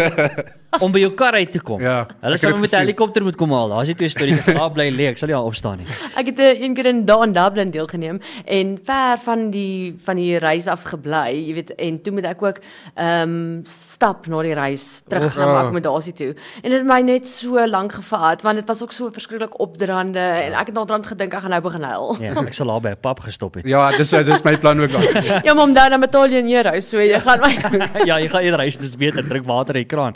[0.80, 1.80] om by jou kar uit te kom.
[1.82, 3.68] Ja, Hulle sou het met 'n helikopter moet kom haal.
[3.68, 4.38] Daar's die twee stories.
[4.46, 5.08] Ek daar bly lê.
[5.10, 5.86] Ek sal nie daar opstaan nie.
[6.16, 10.16] Ek het eh, een keer in daar in Dublin deelgeneem en ver van die van
[10.16, 12.58] die reis af gebly, jy weet, en toe moet ek ook
[12.94, 15.58] ehm um, stap na die reis terug Oh, na my ja.
[15.58, 16.34] akkommodasie toe.
[16.62, 20.18] En dit het my net so lank gevat want dit was ook so verskriklik opdraande
[20.20, 22.16] en ek het daaraan gedink ek gaan nou begin huil.
[22.20, 23.66] Ja, ek sal daar by 'n pap gestop het.
[23.66, 25.02] Ja, dis dis my plan ook dan.
[25.46, 27.52] ja, maar om dan na in hier huis, so jy gaan my
[28.08, 30.14] ja, jy gaan eerder huis dis beter drink water uit die kraan.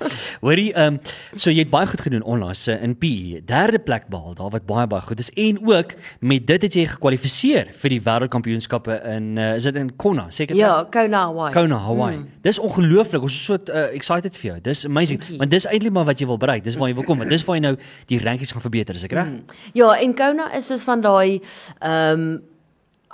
[0.50, 0.98] Hoorie, ehm um,
[1.38, 3.42] so jy het baie goed gedoen onlangs in PE.
[3.46, 6.86] Derde plek behaal daar wat baie baie goed is en ook met dit het jy
[6.90, 10.58] gekwalifiseer vir die wêreldkampioenskappe in uh, is dit in Kona, seker?
[10.58, 11.54] Ja, Kona Hawaii.
[11.54, 12.16] Kona, Hawaii.
[12.16, 12.26] Mm.
[12.42, 13.22] Dis ongelooflik.
[13.22, 14.58] Ons is so uh, excited vir jou.
[14.66, 15.22] Dis amazing.
[15.38, 16.66] Want dis eintlik maar wat jy wil bereik.
[16.66, 17.22] Dis waar jy wil kom.
[17.22, 17.76] Want dis waar jy nou
[18.10, 19.30] die rankies gaan verbeter, is ek reg?
[19.30, 19.58] Mm.
[19.78, 21.38] Ja, en Kona is soos van daai
[21.78, 22.40] ehm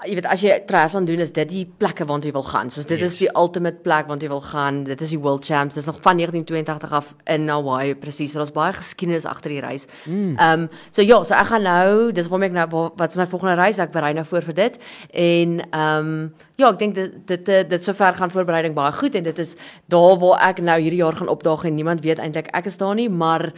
[0.04, 2.68] jy weet as jy triathlon doen is dit die plekke waarna jy wil gaan.
[2.70, 3.14] Soos dit Yes.
[3.14, 4.84] is die ultimate plek waarna jy wil gaan.
[4.84, 5.74] Dit is die World Champs.
[5.74, 8.32] Dit is nog van 1982 af in Hawaii presies.
[8.32, 9.86] So daar's baie geskiedenis agter die reis.
[10.06, 13.26] Ehm um, so ja, so ek gaan nou, dis waarom ek nou wat is my
[13.26, 13.78] volgende reis?
[13.78, 14.76] Ek berei nou voor vir dit.
[15.12, 19.14] En ehm um, ja, ek dink dit dit dit, dit sover gaan voorbereiding baie goed
[19.14, 19.56] en dit is
[19.88, 22.94] daar waar ek nou hierdie jaar gaan opdaag en niemand weet eintlik ek is daar
[22.94, 23.52] nie, maar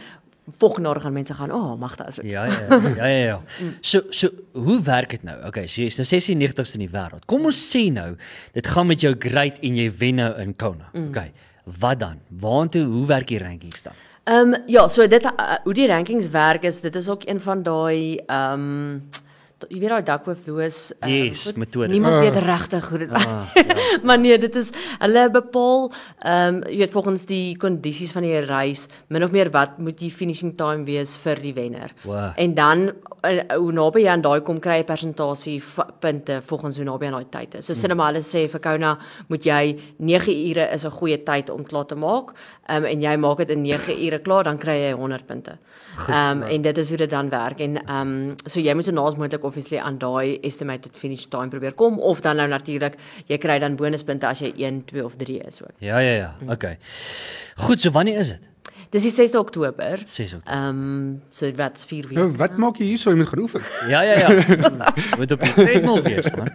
[0.57, 3.25] volgende jaar gaan mense gaan, "O, oh, Magda is ook Ja, ja, ja, ja, ja,
[3.25, 3.41] ja.
[3.81, 5.45] So so hoe werk dit nou?
[5.45, 7.25] Okay, so jy's nou 96ste in die wêreld.
[7.25, 8.15] Kom ons sê nou,
[8.53, 10.89] dit gaan met jou great en jy wen nou in Kona.
[10.93, 11.31] Okay.
[11.79, 12.19] Wat dan?
[12.29, 13.93] Waartoe hoe werk die rankings dan?
[14.23, 17.41] Ehm um, ja, so dit uh, hoe die rankings werk is, dit is ook een
[17.41, 19.09] van daai ehm um,
[19.67, 21.87] jy weet daai Duckworth Lewis ehm, Yes, goed, metode.
[21.91, 22.21] Niemand Ah.
[22.21, 23.49] weet regtig hoe dit Ah,
[24.05, 25.91] maar nee, dit is hulle bepaal
[26.23, 29.97] ehm um, jy weet volgens die kondisies van die reis min of meer wat moet
[29.99, 31.91] die finishing time wees vir die wenner.
[32.03, 32.31] Wow.
[32.37, 35.57] En dan uh, hoe naby jy aan daai kom kry jy persentasie
[35.99, 37.65] punte volgens hoe naby aan daai tyd is.
[37.65, 37.77] So Hmm.
[37.77, 37.81] mm.
[37.81, 41.85] cinema hulle sê vir Kona moet jy 9 ure is 'n goeie tyd om klaar
[41.85, 42.33] te maak.
[42.69, 45.57] Ehm um, en jy maak dit in 9 ure klaar, dan kry jy 100 punte.
[46.07, 48.85] Ehm um, en dit is hoe dit dan werk en ehm um, so jy moet
[48.85, 52.95] so naas moontlik obviously aan daai estimated finish time probeer kom of dan nou natuurlik
[53.27, 55.75] jy kry dan bonuspunte as jy 1, 2 of 3 is ook.
[55.79, 56.35] Ja, ja, ja.
[56.47, 56.77] Okay.
[57.55, 58.48] Goed, so wanneer is dit?
[58.89, 60.01] Dis die 6de Oktober.
[60.03, 60.53] 6 Oktober.
[60.53, 62.19] Ehm um, so wat's 4 weke.
[62.19, 63.11] Nou, wat maak jy hierso?
[63.13, 63.61] Jy moet gaan oefen.
[63.87, 64.29] Ja, ja, ja.
[65.19, 66.49] Moet op die treadmill wees, man.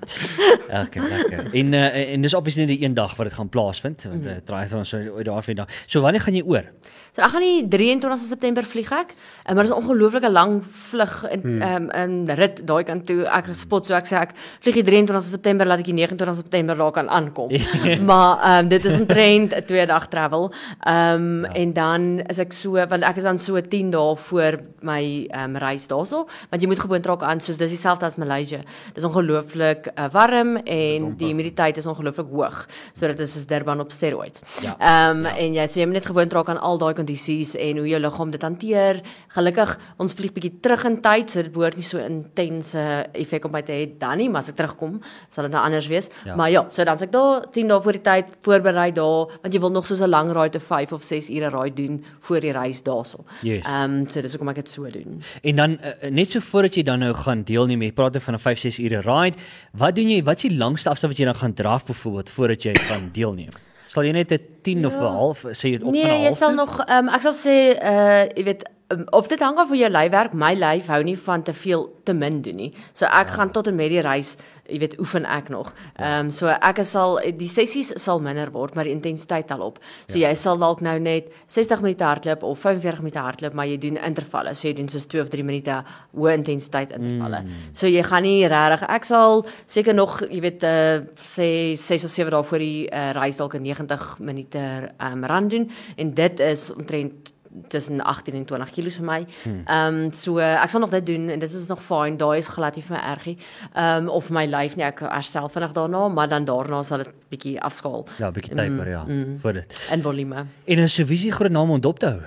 [0.83, 1.53] Okay, lekker.
[1.53, 4.35] En uh, en dis obviously nie die een dag wat dit gaan plaasvind, want uh,
[4.45, 5.71] triathlon so uit daar vandag.
[5.87, 6.67] So wanneer gaan jy oor?
[7.15, 9.13] So ek gaan die 23 September vlieg ek.
[9.47, 11.63] Um, maar dit is 'n ongelooflike lang vlug in Hmm.
[11.63, 11.91] ehm um,
[12.27, 13.25] in rit daai kant toe.
[13.25, 16.77] Ek spot so ek sê ek vlieg die 23 September laat ek die 29 September
[16.77, 17.51] daar kan aankom.
[18.11, 20.53] maar ehm um, dit is omtrent 'n 2 dag travel.
[20.85, 21.53] Ehm um, ja.
[21.53, 25.51] en dan is ek so want ek is dan so 10 dae voor my ehm
[25.51, 28.65] um, reis daarso, want jy moet gewoond raak aan soos dis dieselfde as Maleisië.
[28.95, 32.67] Dis ongelooflik uh, warm en die humiditeit is ongelooflik hoog.
[32.93, 34.43] So dit is soos Durban op steroids.
[34.63, 34.75] Ja.
[34.81, 35.37] Ehm um, ja.
[35.37, 38.01] en jy so jy moet net gewoond raak aan al daai kondisies en hoe jou
[38.01, 39.01] liggaam dit hanteer.
[39.35, 42.81] Gelukkig ons vlieg bietjie terug in tyd, so dit behoort nie so intense
[43.13, 45.01] effek op my te hê dan nie, maar as ek terugkom,
[45.33, 46.11] sal dit nou anders wees.
[46.25, 46.37] Ja.
[46.39, 49.61] Maar ja, so dan's ek daar 10 dae voor die tyd voorberei daar, want jy
[49.61, 52.53] wil nog so 'n lang raai te 5 of 6 ure raai doen voor die
[52.53, 53.25] reis daarso.
[53.43, 53.67] Yes.
[53.67, 55.21] Ehm um, so dis hoekom ek dit so doen.
[55.43, 58.39] En dan uh, net so voordat jy dan nou gaan deelneem, jy praat van 'n
[58.39, 59.37] 5-6 ure ride.
[59.73, 60.23] Wat doen jy?
[60.23, 63.51] Wat is die langste afstand wat jy dan gaan draf byvoorbeeld voordat jy gaan deelneem?
[63.95, 66.37] Sal jy net 'n 10 of 'n half sê op Nee, en 'n jy half?
[66.39, 69.79] sal nog ehm um, ek sal sê uh jy weet of dit hang af van
[69.79, 70.33] jou lyfwerk.
[70.37, 72.73] My lyf hou nie van te veel te min doen nie.
[72.93, 74.35] So ek gaan tot en met die reis,
[74.69, 75.73] jy weet, oefen ek nog.
[75.97, 79.81] Ehm um, so ek sal die sessies sal minder word, maar die intensiteit al op.
[80.07, 80.29] So ja.
[80.29, 83.97] jy sal dalk nou net 60 minute hardloop of 45 minute hardloop, maar jy doen
[83.97, 84.55] intervalle.
[84.55, 85.81] So jy doen soos 2 of 3 minute
[86.17, 87.45] hoë intensiteit intervalle.
[87.45, 87.69] Mm.
[87.73, 92.13] So jy gaan nie regtig ek sal seker nog, jy weet, uh, sê 6 of
[92.13, 94.61] 7 dae voor die uh, reis dalk 'n 90 minute
[94.99, 97.34] ehm um, run doen en dit is omtrent
[97.69, 99.27] tussen 18 en 20 kg vir my.
[99.67, 102.17] Ehm um, so ek sal nog dit doen en dit is nog fyn.
[102.17, 103.37] Daai is glad nie vir my ergie.
[103.75, 107.09] Ehm um, of my lyf nie ek herstel vinnig daarna, maar dan daarna sal dit
[107.31, 109.37] bietjie afskaal Ja, bietjie taper ja, mm.
[109.39, 109.81] vir dit.
[109.93, 110.45] in volume.
[110.67, 112.21] En is 'n visie groot naam om dop te hou.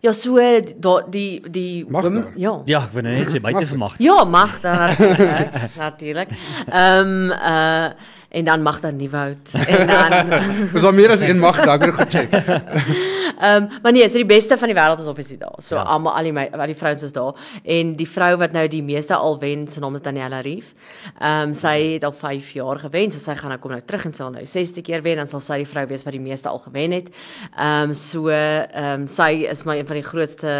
[0.00, 0.36] Ja, so
[0.78, 2.08] da, die die Magda.
[2.08, 2.62] women- ja.
[2.66, 3.94] Ja, ek wil nou net sê buite vir mag.
[3.98, 4.94] Ja, mag dan
[5.78, 6.28] natuurlik.
[6.70, 7.90] Ehm uh
[8.36, 10.12] en dan mag dan Nieuwoud en dan
[10.74, 12.34] Dis al meer as een mag, daar ek moet gecheck.
[13.36, 15.56] Ehm um, maar nee, so die beste van die wêreld is obviously daar.
[15.58, 15.82] So Ja.
[15.82, 15.88] ja.
[15.88, 18.82] almal al die my, al die vrouens is daar en die vrou wat nou die
[18.82, 20.72] meeste al wen, sy naam is Daniela Rief.
[21.18, 24.04] Ehm um, sy het al 5 jaar gewen, so sy gaan nou kom nou terug
[24.08, 26.22] en sy sal nou 6de keer wen en sal sy die vrou wees wat die
[26.22, 27.12] meeste al gewen het.
[27.56, 30.56] Ehm um, so ehm um, sy is my een van die grootste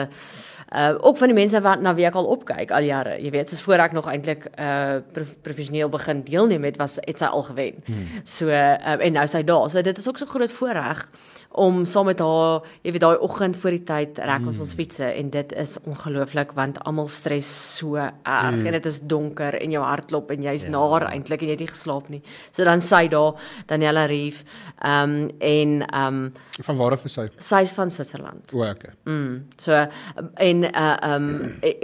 [0.74, 3.22] uh ook van die mense wat na wie ek al opkyk al jare.
[3.22, 7.18] Jy weet, soos voor ek nog eintlik uh prof, professioneel begin deelneem het, was het
[7.18, 7.78] sy al gewen.
[7.86, 8.06] Hmm.
[8.24, 9.70] So uh, en nou is sy daar.
[9.70, 11.06] So dit is ook so groot voorreg
[11.56, 15.06] om saam met haar, jy weet daai oggend voor die tyd rek ons ons fietsse
[15.08, 18.66] en dit is ongelooflik want almal stres so erg mm.
[18.66, 20.72] en dit is donker en jou hart klop en jy's ja.
[20.74, 22.20] naar eintlik en jy het nie geslaap nie.
[22.50, 23.40] So dan sy daar
[23.70, 24.42] Daniela Rief
[24.76, 26.32] ehm um, en ehm um,
[26.66, 27.26] Van waar af is sy?
[27.36, 28.52] sy's van Switserland.
[28.54, 28.92] O, okay.
[29.04, 29.46] Mm.
[29.56, 29.86] So
[30.34, 31.26] en uh um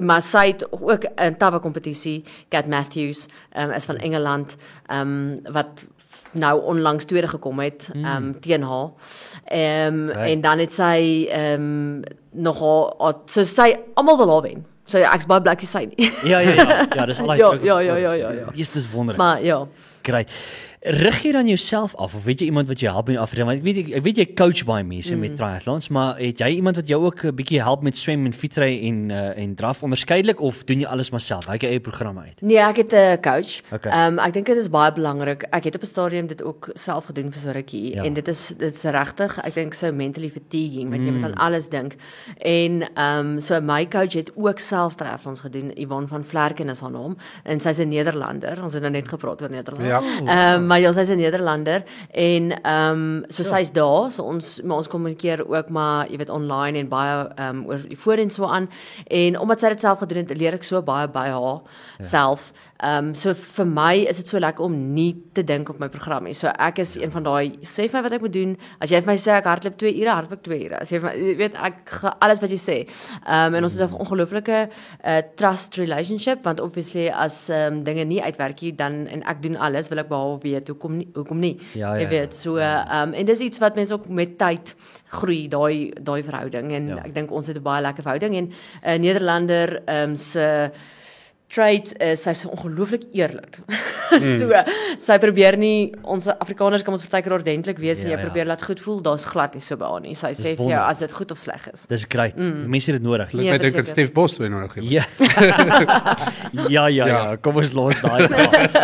[0.02, 4.56] maar sy het ook 'n tabba kompetisie, Cat Matthews, um is van Engeland,
[4.88, 5.84] um wat
[6.32, 8.90] nou onlangs tweede gekom het um teen haar.
[9.52, 10.30] Um Right.
[10.30, 14.64] en dan het sy um nog haar so sy almal wil haar wen.
[14.84, 16.10] So ja, ek's baie bly ek sy nie.
[16.24, 16.86] Ja, ja, ja.
[16.94, 18.46] Ja, dis al Ja, ja, ja, ja, ja, ja.
[18.52, 19.18] Jesus, dis wonderlik.
[19.22, 19.66] maar ja.
[20.02, 20.30] Great.
[20.82, 23.46] Rig jy dan jouself af of weet jy iemand wat jou help met afrig?
[23.46, 25.20] Want ek weet ek weet jy coach baie mense mm.
[25.22, 28.32] met triathlons, maar het jy iemand wat jou ook 'n bietjie help met swem en
[28.34, 31.46] fietsry en uh, en draf onderskeidelik of doen jy alles maar self?
[31.46, 32.40] Het jou eie programme uit.
[32.42, 33.62] Nee, ek het 'n coach.
[33.70, 33.92] Okay.
[33.92, 35.46] Ehm um, ek dink dit is baie belangrik.
[35.50, 38.02] Ek het op 'n stadium dit ook self gedoen vir so rukkie Ja.
[38.02, 38.02] ja.
[38.02, 41.06] en dit is dit is regtig, ek dink so mentally fatiguing want mm.
[41.06, 41.94] jy moet aan alles dink.
[42.38, 45.70] En ehm um, so my coach het ook self triathlons gedoen.
[45.78, 48.62] Yvonne van Vlerken is haar naam en sy's 'n Nederlander.
[48.62, 49.86] Ons het nou net gepraat oor Nederland.
[49.86, 50.02] Ja.
[50.26, 54.62] Ehm um, maar ja, sy's 'n Nederlander en ehm um, so sy's daar, so ons
[54.64, 58.16] maar ons kommunikeer ook maar jy weet online en baie ehm um, oor die voor
[58.16, 58.70] en so aan.
[59.06, 61.60] En omdat sy dit self gedoen het, leer ek so baie by haar
[61.98, 62.04] ja.
[62.04, 62.52] self.
[62.82, 65.86] Ehm um, so vir my is dit so lekker om nie te dink op my
[65.88, 66.34] program nie.
[66.34, 68.56] So ek is een van daai sê vir my wat ek moet doen.
[68.82, 70.80] As jy vir my sê ek hardloop 2 ure, hardloop ek 2 ure.
[70.82, 72.76] As jy my, jy weet ek alles wat jy sê.
[73.22, 77.84] Ehm um, en ons het 'n ongelooflike uh, trust relationship want obviously as ehm um,
[77.84, 81.08] dinge nie uitwerk nie dan en ek doen alles wil ek behalwe weet hoekom nie
[81.14, 81.58] hoekom nie.
[81.74, 84.74] Ja, ja, jy weet so ehm um, en dis iets wat mense ook met tyd
[85.12, 86.98] groei daai daai verhouding en ja.
[87.04, 88.52] ek dink ons het 'n baie lekker verhouding en 'n
[88.90, 90.72] uh, Nederlander ehm um, se
[91.52, 93.60] trait is sy's ongelooflik eerlik.
[94.12, 94.42] Mm.
[94.42, 98.24] so sy probeer nie ons Afrikaners kan ons partykeer ordentlik wees ja, en jy ja.
[98.26, 100.12] probeer laat goed voel, daar's glad nie so haar nie.
[100.18, 101.86] Sy sê vir jou as dit goed of sleg is.
[101.88, 102.36] Dis great.
[102.36, 102.66] Mm.
[102.74, 103.32] Mense het dit nodig.
[103.32, 104.90] Ek dink dit Steve Boswell nodig het.
[104.92, 105.06] Ja.
[106.58, 106.66] ja.
[106.68, 107.22] ja, ja, ja.
[107.40, 108.28] Kom ons los daai.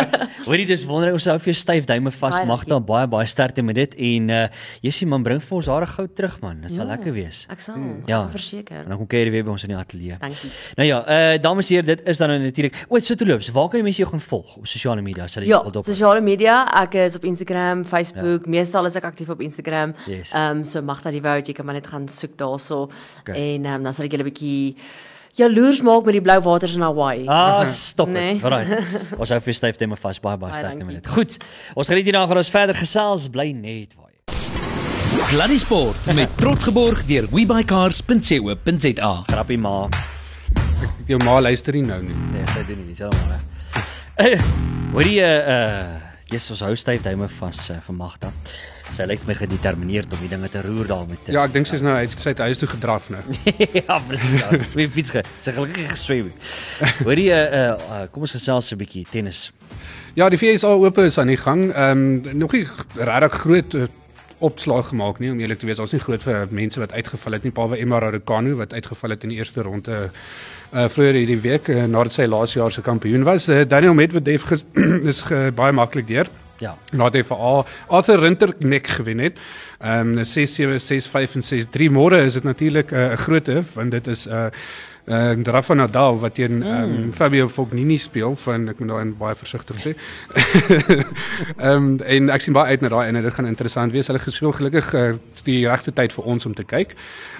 [0.49, 2.39] Hoorie, dis wonderlik ons hou vir jou styf duime vas.
[2.49, 4.41] Magda baie baie sterkte met dit en uh
[4.81, 6.63] Jessie man bring vir ons hare goud terug man.
[6.63, 7.43] Dit sal ja, lekker wees.
[7.53, 7.77] Ek sal.
[7.77, 8.01] Mm.
[8.09, 8.81] Ja, verseker.
[8.81, 10.17] En dan kom keer weer by ons in die ateljee.
[10.21, 10.51] Dankie.
[10.79, 12.85] Nou ja, uh dames en here, dit is dan natuurlik.
[12.89, 13.51] O, so te loops.
[13.55, 15.27] Waar kan mense jou gaan volg op sosiale media?
[15.27, 15.85] Sal jy ja, wil dop?
[15.85, 16.57] Ja, sosiale media.
[16.83, 18.45] Ek is op Instagram, Facebook.
[18.45, 18.55] Ja.
[18.57, 19.95] Meestal is ek aktief op Instagram.
[20.05, 20.33] Ehm yes.
[20.35, 22.89] um, so mag dat die wou jy kan maar net gaan soek daarso.
[23.21, 23.55] Okay.
[23.55, 24.75] En um, dan sal ek julle 'n bietjie
[25.39, 27.25] jaloers maak met die blou waters in Hawaii.
[27.27, 28.39] Ah, stop nee.
[28.39, 28.43] dit.
[28.43, 28.67] Right.
[29.21, 31.07] Ons hou vir styf tema vas baie baie sterk met dit.
[31.07, 31.39] Goed.
[31.75, 34.07] Ons geniet hierna gaan ons verder gesels bly net waar.
[35.09, 39.11] Sluddy Sport met trots geborg deur webuycars.co.za.
[39.27, 39.89] Grappie ma.
[41.09, 42.15] Jou ma luister nie nou nie.
[42.35, 43.39] Nee, sy doen nie, sy maar.
[44.93, 48.29] Hoor jy uh Jesus hou styf duime vas uh, vir Magda.
[48.93, 51.31] Sy lyk my gedetermineerd om die dinge te roer daar met.
[51.33, 53.23] Ja, ek dink sy's nou uit sy huis toe gedraf nou.
[53.79, 54.67] ja, presies.
[54.77, 55.23] Wie fiets ge.
[55.41, 56.29] Sy gelukkig geswem.
[56.99, 59.47] Hoor jy uh, uh kom ons gesels 'n bietjie tennis.
[60.13, 61.71] Ja, die FSA oop is aan die gang.
[61.73, 62.67] Ehm um, nog nie
[63.01, 63.89] regtig groot uh,
[64.45, 65.81] opslag gemaak nie om eerlik te wees.
[65.81, 69.25] Ons nie groot vir mense wat uitgeval het nie, behalwe Emma Raducanu wat uitgeval het
[69.25, 70.11] in die eerste ronde
[70.73, 73.47] uh vroeër hierdie week uh, nadat sy laas jaar se kampioen was.
[73.49, 74.45] Uh, Daniel Medvedev
[75.11, 76.29] is ge, baie maklik deur.
[76.59, 76.75] Ja.
[76.91, 79.39] Nadat hy vir Arthur Rinterknecht gewen het.
[79.79, 83.91] Ehm um, 6-7, 6-5 en 6-3 môre is dit natuurlik 'n uh, groot hof want
[83.91, 84.49] dit is 'n uh,
[85.09, 87.13] uh, Rafa Nadal wat teen um, mm.
[87.13, 89.95] Fabio Fognini speel van ek moet nou baie versigtig sê.
[91.57, 94.07] Ehm um, en ek sien baie uit na daai en dit gaan interessant wees.
[94.07, 95.09] Hulle gespeel gelukkig uh,
[95.45, 96.95] die regte tyd vir ons om te kyk.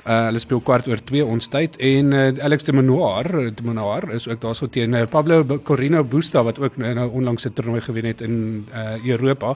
[0.06, 4.08] Uh, hulle speel kwart oor 2 ons tyd en uh, Alex de Minaur, de Minaur
[4.16, 8.06] is ook daarso teen uh, Pablo Corino Busta wat ook nou onlangs 'n toernooi gewen
[8.06, 9.56] het in uh, Europa.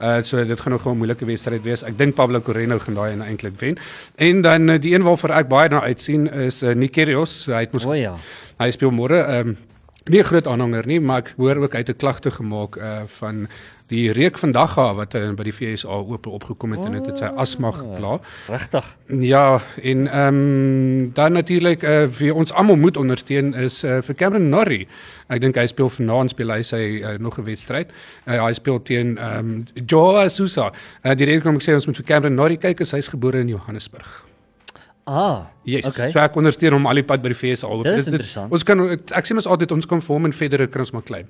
[0.00, 1.82] Uh so dit gaan nog 'n moeilike wedstryd wees.
[1.82, 3.78] Ek dink Pablo Corino gaan daai eintlik wen.
[4.16, 7.46] En dan uh, die een waarvoor ek baie na uitsien is uh, Nikerios.
[7.54, 8.16] Hy het mos O ja.
[8.58, 9.22] Hy speel môre.
[9.22, 9.56] Ehm um,
[10.04, 13.48] nie groot aanhanger nie, maar ek hoor ook uit 'n klagte gemaak uh van
[13.92, 17.06] die reuk vandag gehad wat uh, by die FSA oop opgekom het oh, en dit
[17.10, 18.16] het sy asma gepla.
[18.48, 18.96] Regtig?
[19.20, 24.14] Ja, en ehm um, dan natuurlik uh, vir ons almal moet ondersteun is uh, vir
[24.14, 24.88] Cameron Norrie.
[25.28, 27.92] Ek dink hy speel vanaand speel hy sy uh, nog 'n wedstryd.
[28.26, 30.72] Uh, hy speel teen ehm um, Joa Sousa.
[31.02, 33.48] Uh, die rede kom ek sê ons moet vir Cameron Norrie kyk, is gebore in
[33.48, 34.24] Johannesburg.
[35.04, 35.84] Ah, yes.
[35.84, 36.10] okay.
[36.12, 37.68] So ek ondersteun hom al die pad by die FSA.
[37.84, 38.52] Dis interessant.
[38.54, 41.04] Ons kan ek sê mos altyd ons kan vir hom en verder kan ons maar
[41.04, 41.28] klein.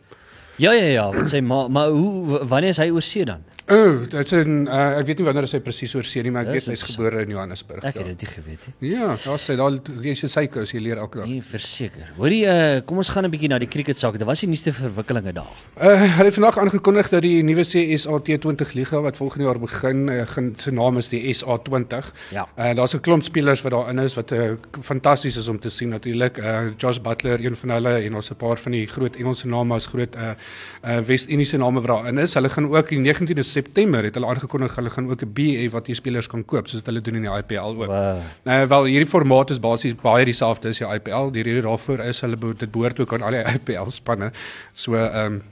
[0.57, 3.43] Ja ja ja, wat sê maar maar hoe wanneer is hy oor see dan?
[3.65, 6.45] O, oh, dit's 'n uh, ek weet nie wanneer hy presies oor see nie, maar
[6.45, 7.81] ek weet hy's gebore in Johannesburg.
[7.81, 8.13] Ek het ja.
[8.13, 8.91] dit nie geweet nie.
[8.91, 9.73] Ja, daar sê daar
[10.05, 11.31] lees jy sy kous, jy leer elke dag.
[11.31, 12.11] Nee, verseker.
[12.19, 14.19] Hoorie, uh, kom ons gaan 'n bietjie na die cricket sake.
[14.21, 15.49] Daar was die nuutste verwikkelinge daar.
[15.81, 20.09] Uh, hulle het vandag aangekondig dat die nuwe CSA T20 liga wat volgende jaar begin,
[20.09, 22.13] uh, gaan se naam is die SA20.
[22.37, 22.47] Ja.
[22.59, 25.89] Uh, daar's 'n klomp spelers wat daarin is wat uh, fantasties is om te sien
[25.89, 26.37] natuurlik.
[26.37, 29.75] Uh, Josh Butler, een van hulle en ons 'n paar van die groot Engelse name
[29.75, 30.37] as groot uh,
[30.85, 32.35] uh Wes-Indiese name wat daarin is.
[32.35, 35.87] Hulle gaan ook die 19de September het hulle aangekondig hulle gaan ook 'n BA wat
[35.87, 37.87] die spelers kan koop soos wat hulle doen in die IPL ook.
[37.87, 38.21] Wow.
[38.43, 41.31] Nou wel hierdie formaat is basies baie dieselfde as die IPL.
[41.31, 44.33] Die rede daarvoor is hulle dit behoort ook aan al die IPL spanne.
[44.73, 45.43] So ehm um,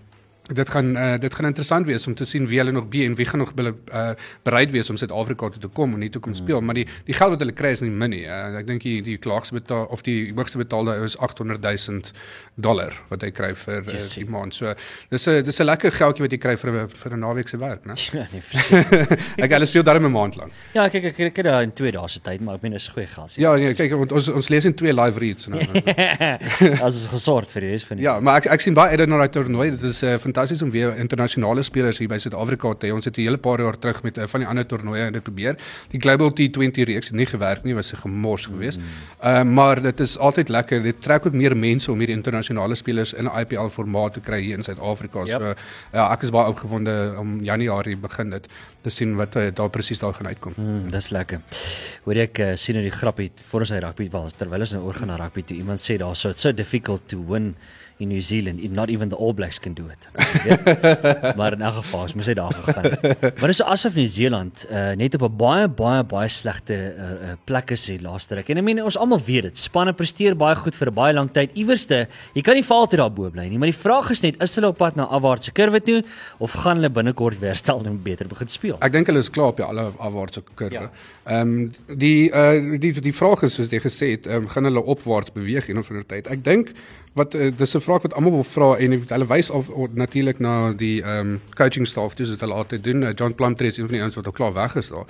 [0.54, 3.14] dit gaan uh, dit gaan interessant wees om te sien wie hulle nog be en
[3.14, 4.10] wie gaan nog uh,
[4.42, 6.60] bereid wees om Suid-Afrika toe te kom en hier toe kom speel.
[6.60, 6.66] Mm.
[6.66, 9.00] maar die die geld wat hulle kry is nie min nie uh, ek dink die
[9.02, 12.12] die klaagste betaal of die hoogste betaalde is 800 000
[12.54, 14.54] dollar wat hy kry vir uh, die maand.
[14.54, 14.74] So
[15.10, 17.86] dis 'n dis 'n lekker geldjie wat jy kry vir vir 'n naweek se werk
[17.86, 17.96] né?
[18.18, 20.52] Ja nee ek hulle speel daarmee 'n maand lank.
[20.74, 23.06] Ja kyk ek kyk daar in 2 dae se tyd maar ek meen is goeie
[23.06, 23.56] gas ja.
[23.56, 25.60] Nee kyk ons ons lees in twee live reads nou.
[26.82, 29.08] As is gesort vir die res van die ja maar ek ek sien baie uit
[29.08, 29.70] na daai toernooi.
[29.70, 32.92] Dit is 'n uh, fantasties om weer internasionale spelers hier by Suid-Afrika te hê.
[32.92, 35.56] Ons het 'n hele paar jaar terug met uh, van die ander toernooie dit probeer.
[35.90, 38.80] Die Global T20 reeks het nie gewerk nie, was 'n gemors geweest.
[39.20, 40.82] Ehm uh, maar dit is altyd lekker.
[40.82, 44.40] Dit trek ook meer mense om hierdie internasionale spelers in 'n IPL formaat te kry
[44.40, 45.24] hier in Suid-Afrika.
[45.24, 45.40] Yep.
[45.40, 45.54] So
[45.92, 48.48] ja, ek is baie opgewonde om Januarie begin dit
[48.82, 50.52] te sien wat uh, daar presies daar gaan uitkom.
[50.56, 51.40] Mm, dis lekker.
[52.04, 54.82] Hoor ek uh, sien hoe die grappie voor ons hy rugby was terwyl ons nou
[54.84, 55.56] oorgaan na rugby toe.
[55.56, 57.54] Iemand sê daar so it's so difficult to win
[58.02, 58.60] in New Zealand.
[58.72, 60.08] Not even the All Blacks can do it.
[61.38, 63.12] Maar in elk geval, ons moes hy daar gegaan.
[63.38, 67.10] Maar dis so asof New Zealand uh, net op 'n baie baie baie slegte uh,
[67.10, 68.50] uh, plek is hier laaste ruk.
[68.50, 69.58] En ek meen ons almal weet dit.
[69.58, 71.54] Spanne presteer baie goed vir 'n baie lang tyd.
[71.54, 74.54] Iewerste, jy kan nie val te daarbo bly nie, maar die vraag is net is
[74.54, 76.02] hulle op pad na afwaartse kurwe toe
[76.38, 78.76] of gaan hulle binnekort weer stel en beter begin speel?
[78.80, 80.88] Ek dink hulle is klaar op die alle afwaartse kurwe.
[80.88, 80.90] Ja.
[81.24, 84.64] Ehm um, die uh die die vraag is soos jy gesê het, ehm um, gaan
[84.64, 86.26] hulle opwaarts beweeg een of ander tyd.
[86.26, 86.74] Ek dink
[87.12, 90.38] wat uh, dis 'n vraag wat almal wil vra en hulle wys of, of natuurlik
[90.38, 93.02] na die ehm um, coaching staff dis wat hulle altyd doen.
[93.02, 95.06] Uh, John Plumtree is een van die ouens wat al klaar weg is daar.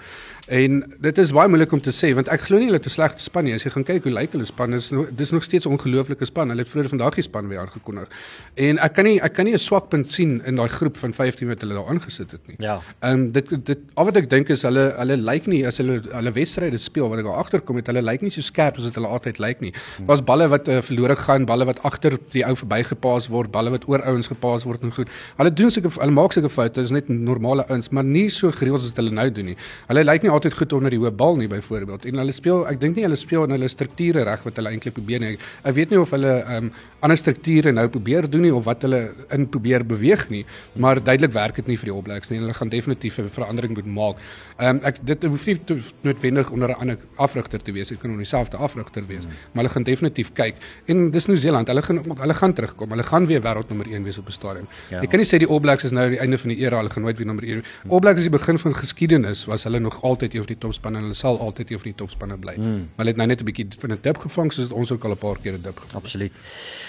[0.46, 2.90] En dit is baie moeilik om te sê want ek glo nie hulle het 'n
[2.90, 3.54] slegte span nie.
[3.54, 6.24] As jy gaan kyk hoe lyk hulle span, is no, dis nog steeds 'n ongelooflike
[6.24, 6.48] span.
[6.48, 8.08] Hulle het vroeër vandag die span weer aangekondig.
[8.54, 11.12] En ek kan nie ek kan nie 'n swak punt sien in daai groep van
[11.12, 12.56] 15 wat hulle daar aangesit het nie.
[12.58, 12.80] Ja.
[13.00, 16.02] Ehm um, dit dit al wat ek dink is hulle hulle lyk nie as hulle
[16.10, 18.94] hulle wedstryde speel wat ek daar agterkom het, hulle lyk nie so skerp as wat
[18.94, 19.72] hulle altyd lyk nie.
[20.06, 23.86] Daar's balle wat uh, verlore gaan, balle wat agter die ou verbygepaas word, balle wat
[23.90, 25.10] oor ouens gepaas word en goed.
[25.38, 28.52] Hulle doen sulke hulle maak sulke foute, dit is net normale ouens, maar nie so
[28.54, 29.56] gereeld as wat hulle nou doen nie.
[29.90, 32.06] Hulle lyk nie altyd goed onder die hoë bal nie byvoorbeeld.
[32.08, 34.96] En hulle speel, ek dink nie hulle speel in hulle strukture reg wat hulle eintlik
[34.96, 35.36] probeer nie.
[35.62, 38.84] Ek weet nie of hulle ehm um, ander strukture nou probeer doen nie of wat
[38.86, 39.00] hulle
[39.34, 40.44] in probeer beweeg nie,
[40.78, 42.38] maar duidelik werk dit nie vir die All Blacks nie.
[42.38, 44.22] Hulle gaan definitief 'n verandering moet maak.
[44.58, 47.88] Ehm um, ek dit hoef nie to, noodwendig onder 'n ander afrigter te wees.
[47.88, 49.30] Dit kan onder dieselfde afrigter wees, mm.
[49.52, 50.54] maar hulle gaan definitief kyk.
[50.86, 51.66] En dis Nieu-Seeland.
[51.66, 52.90] Hulle gaan hulle gaan terugkom.
[52.90, 54.66] Hulle gaan weer wêreldnommer 1 wees op 'n stadium.
[54.90, 55.00] Ja.
[55.00, 56.76] Jy kan nie sê die All Blacks is nou die einde van die era.
[56.76, 57.64] Hulle gaan nooit weer nommer 1.
[57.88, 59.44] All Blacks is die begin van geskiedenis.
[59.44, 61.94] Was hulle nog altyd een van die topspanne en hulle sal altyd een van die
[61.94, 62.54] topspanne bly.
[62.56, 62.64] Mm.
[62.64, 65.10] Maar hulle het nou net 'n bietjie van 'n dip gevang soos ons ook al
[65.10, 66.02] 'n paar keer 'n dip gevang.
[66.02, 66.32] Absoluut.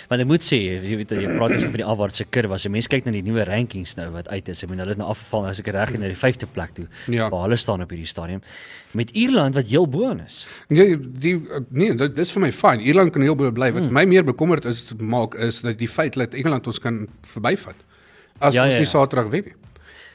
[0.08, 2.54] Want ek moet sê, jy weet jy praat van die afwaartse kurwe.
[2.54, 4.96] As jy mens kyk na die nuwe rankings nou wat uit is, ek bedoel hulle
[4.96, 6.88] het nou afgeval as ek reg is na die 5de plek toe.
[7.08, 7.30] Ja.
[7.30, 8.42] Waar hulle staan op hierdie stadium
[8.94, 10.48] met Ierland wat heel bo is.
[10.68, 12.82] Nee, die nee, dit dis vir my fyn.
[12.86, 13.72] Ierland kan heel bo bly.
[13.74, 13.94] Wat hmm.
[13.94, 17.76] my meer bekommerd is maak is dat die feit dat Engeland ons kan verbyvat.
[18.40, 18.92] As Ja, ons ja, nie ja.
[18.92, 19.54] Saterdag wen nie.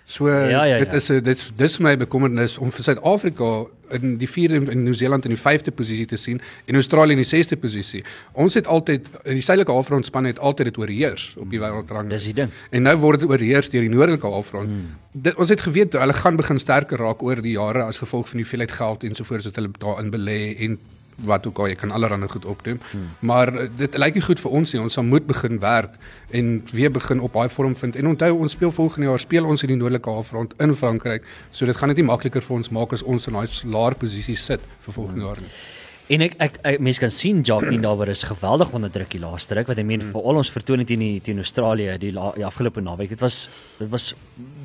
[0.09, 0.97] So Ja, ja, dit ja.
[0.97, 4.83] is 'n dit is- dis vir my bekommernis om vir Suid-Afrika in die 4de en
[4.85, 8.05] Nieu-Seeland in die 5de posisie te sien en Australië in die 6de posisie.
[8.33, 12.09] Ons het altyd in die suidelike halfrond span het altyd dit oorheers op die wêreldrang.
[12.09, 12.51] Dis die ding.
[12.71, 14.69] En nou word dit oorheers deur die noordelike halfrond.
[14.69, 14.97] Hmm.
[15.13, 18.37] Dit ons het geweet hulle gaan begin sterker raak oor die jare as gevolg van
[18.39, 20.79] die hoeveelheid geld ensovoorts wat hulle daarin belê en
[21.27, 22.81] wat ook al jy kan allerlei goed opdoen.
[22.91, 23.09] Hmm.
[23.19, 24.83] Maar eh, dit lyk nie goed vir ons nie.
[24.83, 25.97] Ons sal moet begin werk
[26.31, 27.97] en weer begin op daai vorm vind.
[27.97, 31.27] En onthou ons speel volgende jaar speel ons in die noordelike halfrond in Frankryk.
[31.51, 34.37] So dit gaan dit nie makliker vir ons maak as ons in daai laer posisie
[34.37, 35.53] sit vir volgende jaar nie.
[36.09, 39.59] En ek ek, ek mense kan sien Jacques daar is geweldig onder druk die laaste
[39.59, 42.47] ruk wat ek meen vir al ons vertoning teen die teen Australië die, la, die
[42.49, 43.13] afgelope naweek.
[43.13, 44.15] Dit was dit was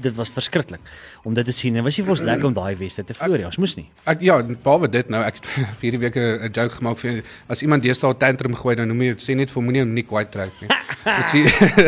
[0.03, 0.79] dit was verskriklik
[1.23, 1.75] om dit te sien.
[1.75, 3.45] En was nie vir ons lekker om daai wedstryd te verloor nie.
[3.45, 3.85] Ons moes nie.
[4.05, 5.45] Ek ja, behalwe dit nou, ek het
[5.79, 9.13] vir hierdie week 'n joke gemaak vir as iemand deesdae tantrum gooi, dan noem jy
[9.23, 10.69] sê net vir moenie hom nie white trek nie.
[11.03, 11.31] Dis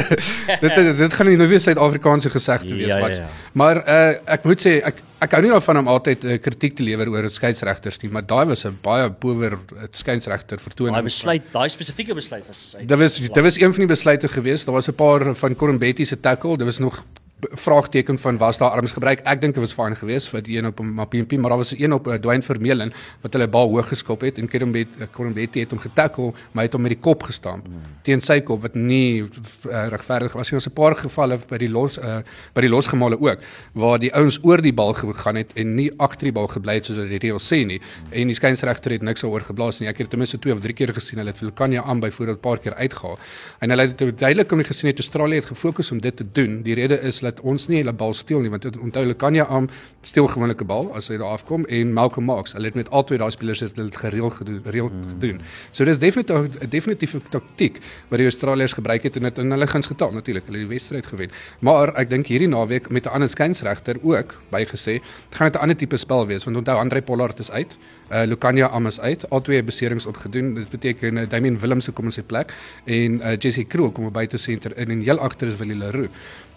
[0.61, 3.27] dit is- dit gaan nie nou weer Suid-Afrikaanse gesegde wees Ja, ja, ja.
[3.53, 4.95] Maar uh ek moet sê ek
[5.25, 8.45] ek hou nie daarvan om altyd uh, kritiek te lewer oor skeieregters nie, maar daai
[8.45, 9.57] was 'n baie power
[9.91, 10.93] skeieregter vertoning.
[10.95, 14.65] Daai besluit, daai spesifieke besluit was Dit was dit was een van die besluite geweest.
[14.65, 16.57] Daar was 'n paar van Korombetti se tackle.
[16.57, 17.03] Dit was nog
[17.39, 19.19] vraagteken van was daar arms gebruik.
[19.27, 21.83] Ek dink dit was fyn geweest vir die een op Mapimpi, maar daar was 'n
[21.83, 25.59] een op uh, Dwayne Vermeulen wat hulle bal hoog geskop het en Korombetti uh, Korombetti
[25.59, 27.81] het hom getackle, maar hy het hom met die kop gestamp hmm.
[28.01, 30.49] teen sy kop wat nie uh, regverdig was.
[30.49, 32.19] Daar was 'n paar gevalle by die los uh,
[32.53, 33.39] by die losgemale ook
[33.73, 36.85] waar die ouens oor die bal gegaan het en nie agter die bal gebly het
[36.85, 37.79] soos wat die reël sê nie.
[37.79, 38.13] Hmm.
[38.13, 39.89] En die skynsregter het niks daaroor geblaas nie.
[39.89, 41.19] Ek het ten minste 2 of 3 keer gesien.
[41.19, 43.19] Hulle het vir Lukanya aan byvoorbeeld 'n paar keer uitgehaal.
[43.59, 46.61] En hulle het duidelik om gesien het Australië het gefokus om dit te doen.
[46.61, 49.69] Die rede is dat ons nie hulle bal steel nie want onthou Lukanya aan
[50.05, 52.53] steel gewoonlik 'n bal as hy daar afkom en Malcolm Marx.
[52.53, 55.09] Hulle het met al twee daai spelers het hulle dit gereeld gedoen, gereeld Hmm.
[55.19, 55.41] gedoen.
[55.71, 59.67] So dis definitief 'n definitiewe taktiek wat die Australiërs gebruik het en dit in hulle
[59.67, 60.45] guns getal natuurlik.
[60.45, 61.29] Hulle het die wedstryd gewen.
[61.59, 65.77] Maar ek dink hierdie naweek met 'n ander skynsregter ook bygesê, gaan dit 'n ander
[65.77, 67.77] tipe spel wees want onthou Andre Pollard is uit.
[68.11, 69.29] Uh Lukanya Am is uit.
[69.29, 70.53] Al twee beserings opgedoen.
[70.53, 72.53] Dit beteken uh, Damien Willemse kom in sy plek
[72.85, 76.09] en uh Jesse Kroon kom by te senter in en heel agter is Willie Leroux.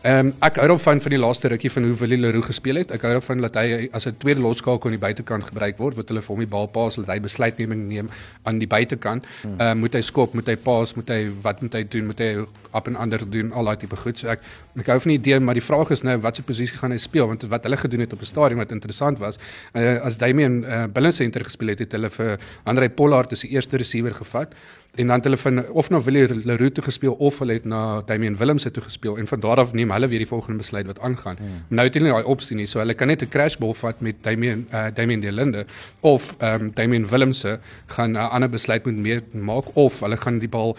[0.06, 2.92] Ehm um, ek hou daarvan van die laaste rukkie van hoe Willie Leroux gespeel het.
[2.94, 6.08] Ek hou daarvan dat hy as 'n tweede losskakel aan die buitekant gebruik word, wat
[6.08, 8.08] hulle vir hom die bal pas, dat hy besluitneming neem
[8.44, 9.26] aan die buitekant.
[9.42, 12.18] Ehm uh, moet hy skop, moet hy pas, moet hy wat moet hy doen, moet
[12.18, 14.18] hy op en ander doen, al daai tipe goed.
[14.18, 14.40] So ek
[14.78, 17.26] ek hou van die idee, maar die vraag is nou watse posisie gaan hy speel
[17.26, 19.38] want wat hulle gedoen het op die stadion wat interessant was,
[19.74, 23.54] uh, as Damian uh, Billen center gespeel het, het hulle vir Andre Pollard as die
[23.54, 24.54] eerste receiver gevat
[24.98, 28.02] en dan het hulle van of na Willie Leroux toe gespeel of hulle het na
[28.06, 30.98] Damian Willemse toe gespeel en van daar af neem hulle weer die volgende besluit wat
[31.00, 31.36] aangaan.
[31.38, 31.64] Hmm.
[31.68, 34.66] Nou het hulle daai opsie nie, so hulle kan net 'n crashball vat met Damian
[34.72, 35.66] uh, Damian De Linde
[36.00, 40.16] of ehm um, Damian Willemse gaan 'n uh, ander besluit moet mee maak of hulle
[40.16, 40.76] gaan die bal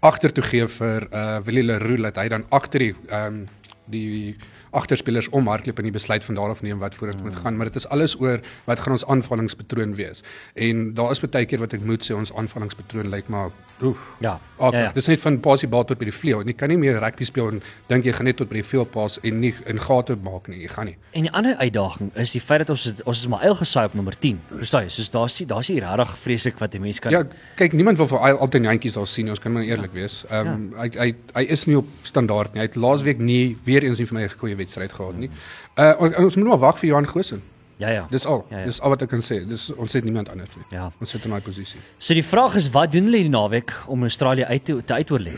[0.00, 3.48] agtertoe gee vir uh, Willie Leroux dat hy dan agter die ehm um,
[3.86, 4.36] die
[4.72, 7.76] agterspelers om hardloop en die besluit van daarof neem wat vooruit moet gaan, maar dit
[7.76, 10.22] is alles oor wat gaan ons aanvallingspatroon wees.
[10.54, 13.50] En daar is baie keer wat ek moet sê ons aanvallingspatroon lyk maar
[13.82, 13.98] oef.
[14.20, 14.40] Ja.
[14.56, 14.78] Okay.
[14.80, 14.92] Ja, ja.
[14.94, 16.44] Dis net van pasie bal tot by die vleuel.
[16.46, 18.84] Jy kan nie meer rugby speel en dink jy gaan net tot by die vleuel
[18.86, 20.60] pas en nie in gate maak nie.
[20.62, 20.96] Jy gaan nie.
[21.12, 23.94] En die ander uitdaging is die feit dat ons ons is maar eil gesaai op
[23.94, 24.38] nommer 10.
[24.56, 24.88] Verstaan jy?
[24.88, 27.24] Soos daar's daar's nie regtig vreeslik wat 'n mens kan Ja,
[27.56, 29.28] kyk, niemand wil vir al- altyd jantjies daar sien.
[29.28, 30.24] Ons kan maar eerlik wees.
[30.30, 32.60] Ehm um, hy hy hy is nie op standaard nie.
[32.60, 35.30] Hy het laasweek nie weer eens nie vir my 'n goeie wedstryd gehad nie.
[35.76, 37.42] Uh ons, ons moet maar wag vir Johan Goosen.
[37.82, 38.06] Ja ja.
[38.10, 38.44] Dis al.
[38.50, 38.64] Ja, ja.
[38.70, 39.40] Dis al wat ek kan sê.
[39.48, 40.66] Dis ons het niemand anders nie.
[40.74, 40.90] Ja.
[41.02, 41.80] Ons sit in daai posisie.
[41.98, 45.34] So die vraag is wat doen hulle die naweek om Australië uit te, te uitoorlê?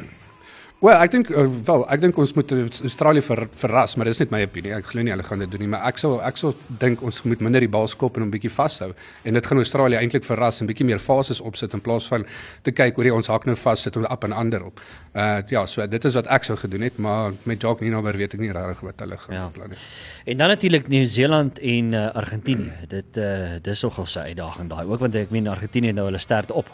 [0.85, 2.51] Wel, ek dink uh, wel, ek dink ons moet
[2.85, 4.75] Australië ver, verras, maar dis net my opinie.
[4.77, 7.23] Ek glo nie hulle gaan dit doen nie, maar ek sal ek sal dink ons
[7.25, 8.91] moet minder die bal skop en hom bietjie vashou.
[9.25, 12.27] En dit gaan Australië eintlik verras en bietjie meer fases opsit in plaas van
[12.69, 14.85] te kyk hoe die ons hak nou vas sit om op en ander op.
[15.17, 18.37] Uh ja, so dit is wat ek sou gedoen het, maar met Jacques Ninaber weet
[18.37, 19.49] ek nie regtig wat hulle gaan Ja.
[19.57, 19.81] plan nie.
[20.27, 22.73] En dan natuurlik Nieu-Seeland en uh, Argentinië.
[22.93, 26.21] Dit uh dis nogal 'n uitdaging daai ook want ek meen Argentinië het nou hulle
[26.21, 26.69] stert op.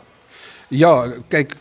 [0.69, 1.55] Ja, kyk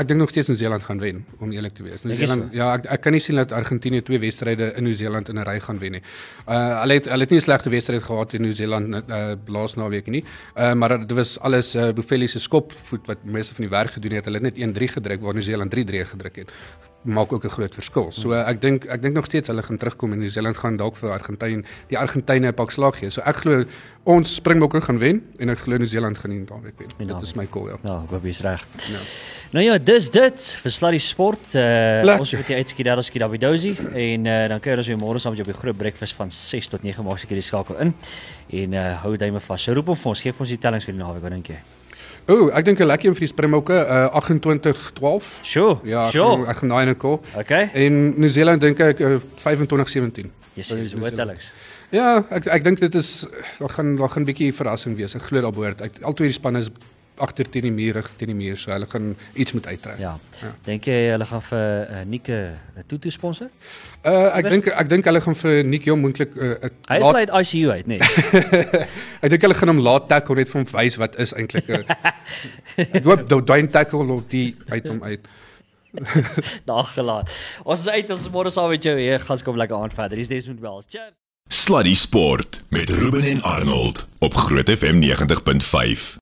[0.00, 2.02] Ek dink nog steeds Nieu-Seeland gaan wen om eerlik te wees.
[2.02, 2.56] Nieu-Seeland so?
[2.56, 5.58] ja, ek ek kan nie sien dat Argentinië twee wedstryde in Nieu-Seeland in 'n ry
[5.60, 6.02] gaan wen nie.
[6.48, 10.06] Uh hulle het hulle het nie 'n slegte wedstryd gehad teen Nieu-Seeland uh laas naweek
[10.06, 10.24] nie.
[10.56, 14.12] Uh maar dit was alles uh Buffelli se skopvoet wat meeste van die werk gedoen
[14.12, 14.24] het.
[14.24, 16.52] Hulle het net 1-3 gedruk waar Nieu-Seeland 3-3 gedruk het
[17.02, 18.12] maak ook 'n groot verskil.
[18.12, 20.96] So uh, ek dink ek dink nog steeds hulle gaan terugkom en Nieu-Seeland gaan dalk
[20.96, 23.10] vir Argentyn die Argentyne 'n pak slag gee.
[23.10, 23.64] So ek glo
[24.04, 26.88] ons Springbokke gaan wen en ek glo Nieu-Seeland gaan nie naweek wen.
[26.98, 27.76] Die Dit is my call ja.
[27.82, 28.66] Nou, ek hoop jy's reg.
[28.88, 28.98] Ja.
[29.52, 31.54] Nou ja, dis dit vir Sluddy Sport.
[31.54, 32.18] Uh Lekker.
[32.20, 35.32] ons moet jy uitskiet daar as Kidawidozi en uh dan kuier ons weer môre saam
[35.32, 37.94] met jou op die groot breakfast van 6 tot 9 maak seker die skakel in.
[38.50, 39.62] En uh hou duime vas.
[39.62, 41.48] So roep hom vir ons, gee vir ons die tellings vir die naweek, wat dink
[41.48, 41.79] jy?
[42.30, 45.38] Ooh, ek dink 'n lekker een vir die Springbokke, uh 28-12.
[45.42, 45.78] Sure.
[45.84, 46.36] Ja, ek sure.
[46.36, 47.18] gaan- ek gaan daai in 'n call.
[47.36, 47.70] Okay.
[47.74, 50.30] En Nieu-Seeland dink ek uh, 25-17.
[50.54, 51.52] Jy sê dis hoë tellings.
[51.90, 53.26] Ja, ek ek dink dit is
[53.58, 55.14] daar gaan daar gaan 'n bietjie verrassing wees.
[55.16, 55.80] Ek glo daar behoort.
[55.80, 56.70] Ek albei die spanne is
[57.20, 59.98] agter teen die muur, rig teen die muur, so hulle gaan iets moet uittrek.
[60.02, 60.14] Ja.
[60.40, 60.50] Ja.
[60.66, 62.38] Dink jy hulle gaan vir uh, Nike
[62.80, 63.50] 'n Tutu sponsor?
[64.04, 67.04] Uh ek dink ek dink hulle gaan vir Nick Jong moontlik uh, 'n Hy is
[67.04, 68.00] laat- uit ICU uit, nee.
[69.24, 71.84] Ek dink hulle gaan hom laat tackle net vir hom wys wat is eintlik 'n
[72.96, 75.20] Ek hoop daai daai tackle op die uit hom uit.
[76.70, 77.30] Daar gelaat.
[77.64, 79.18] Ons is uit, ons is môre saam met jou hier.
[79.18, 80.16] Gaan kom lekker aan verder.
[80.16, 80.86] Dis Desmond Wells.
[80.88, 81.14] Cheers.
[81.50, 86.18] Sluddy Sport met Ruben en Arnold op Groot FM 90.5.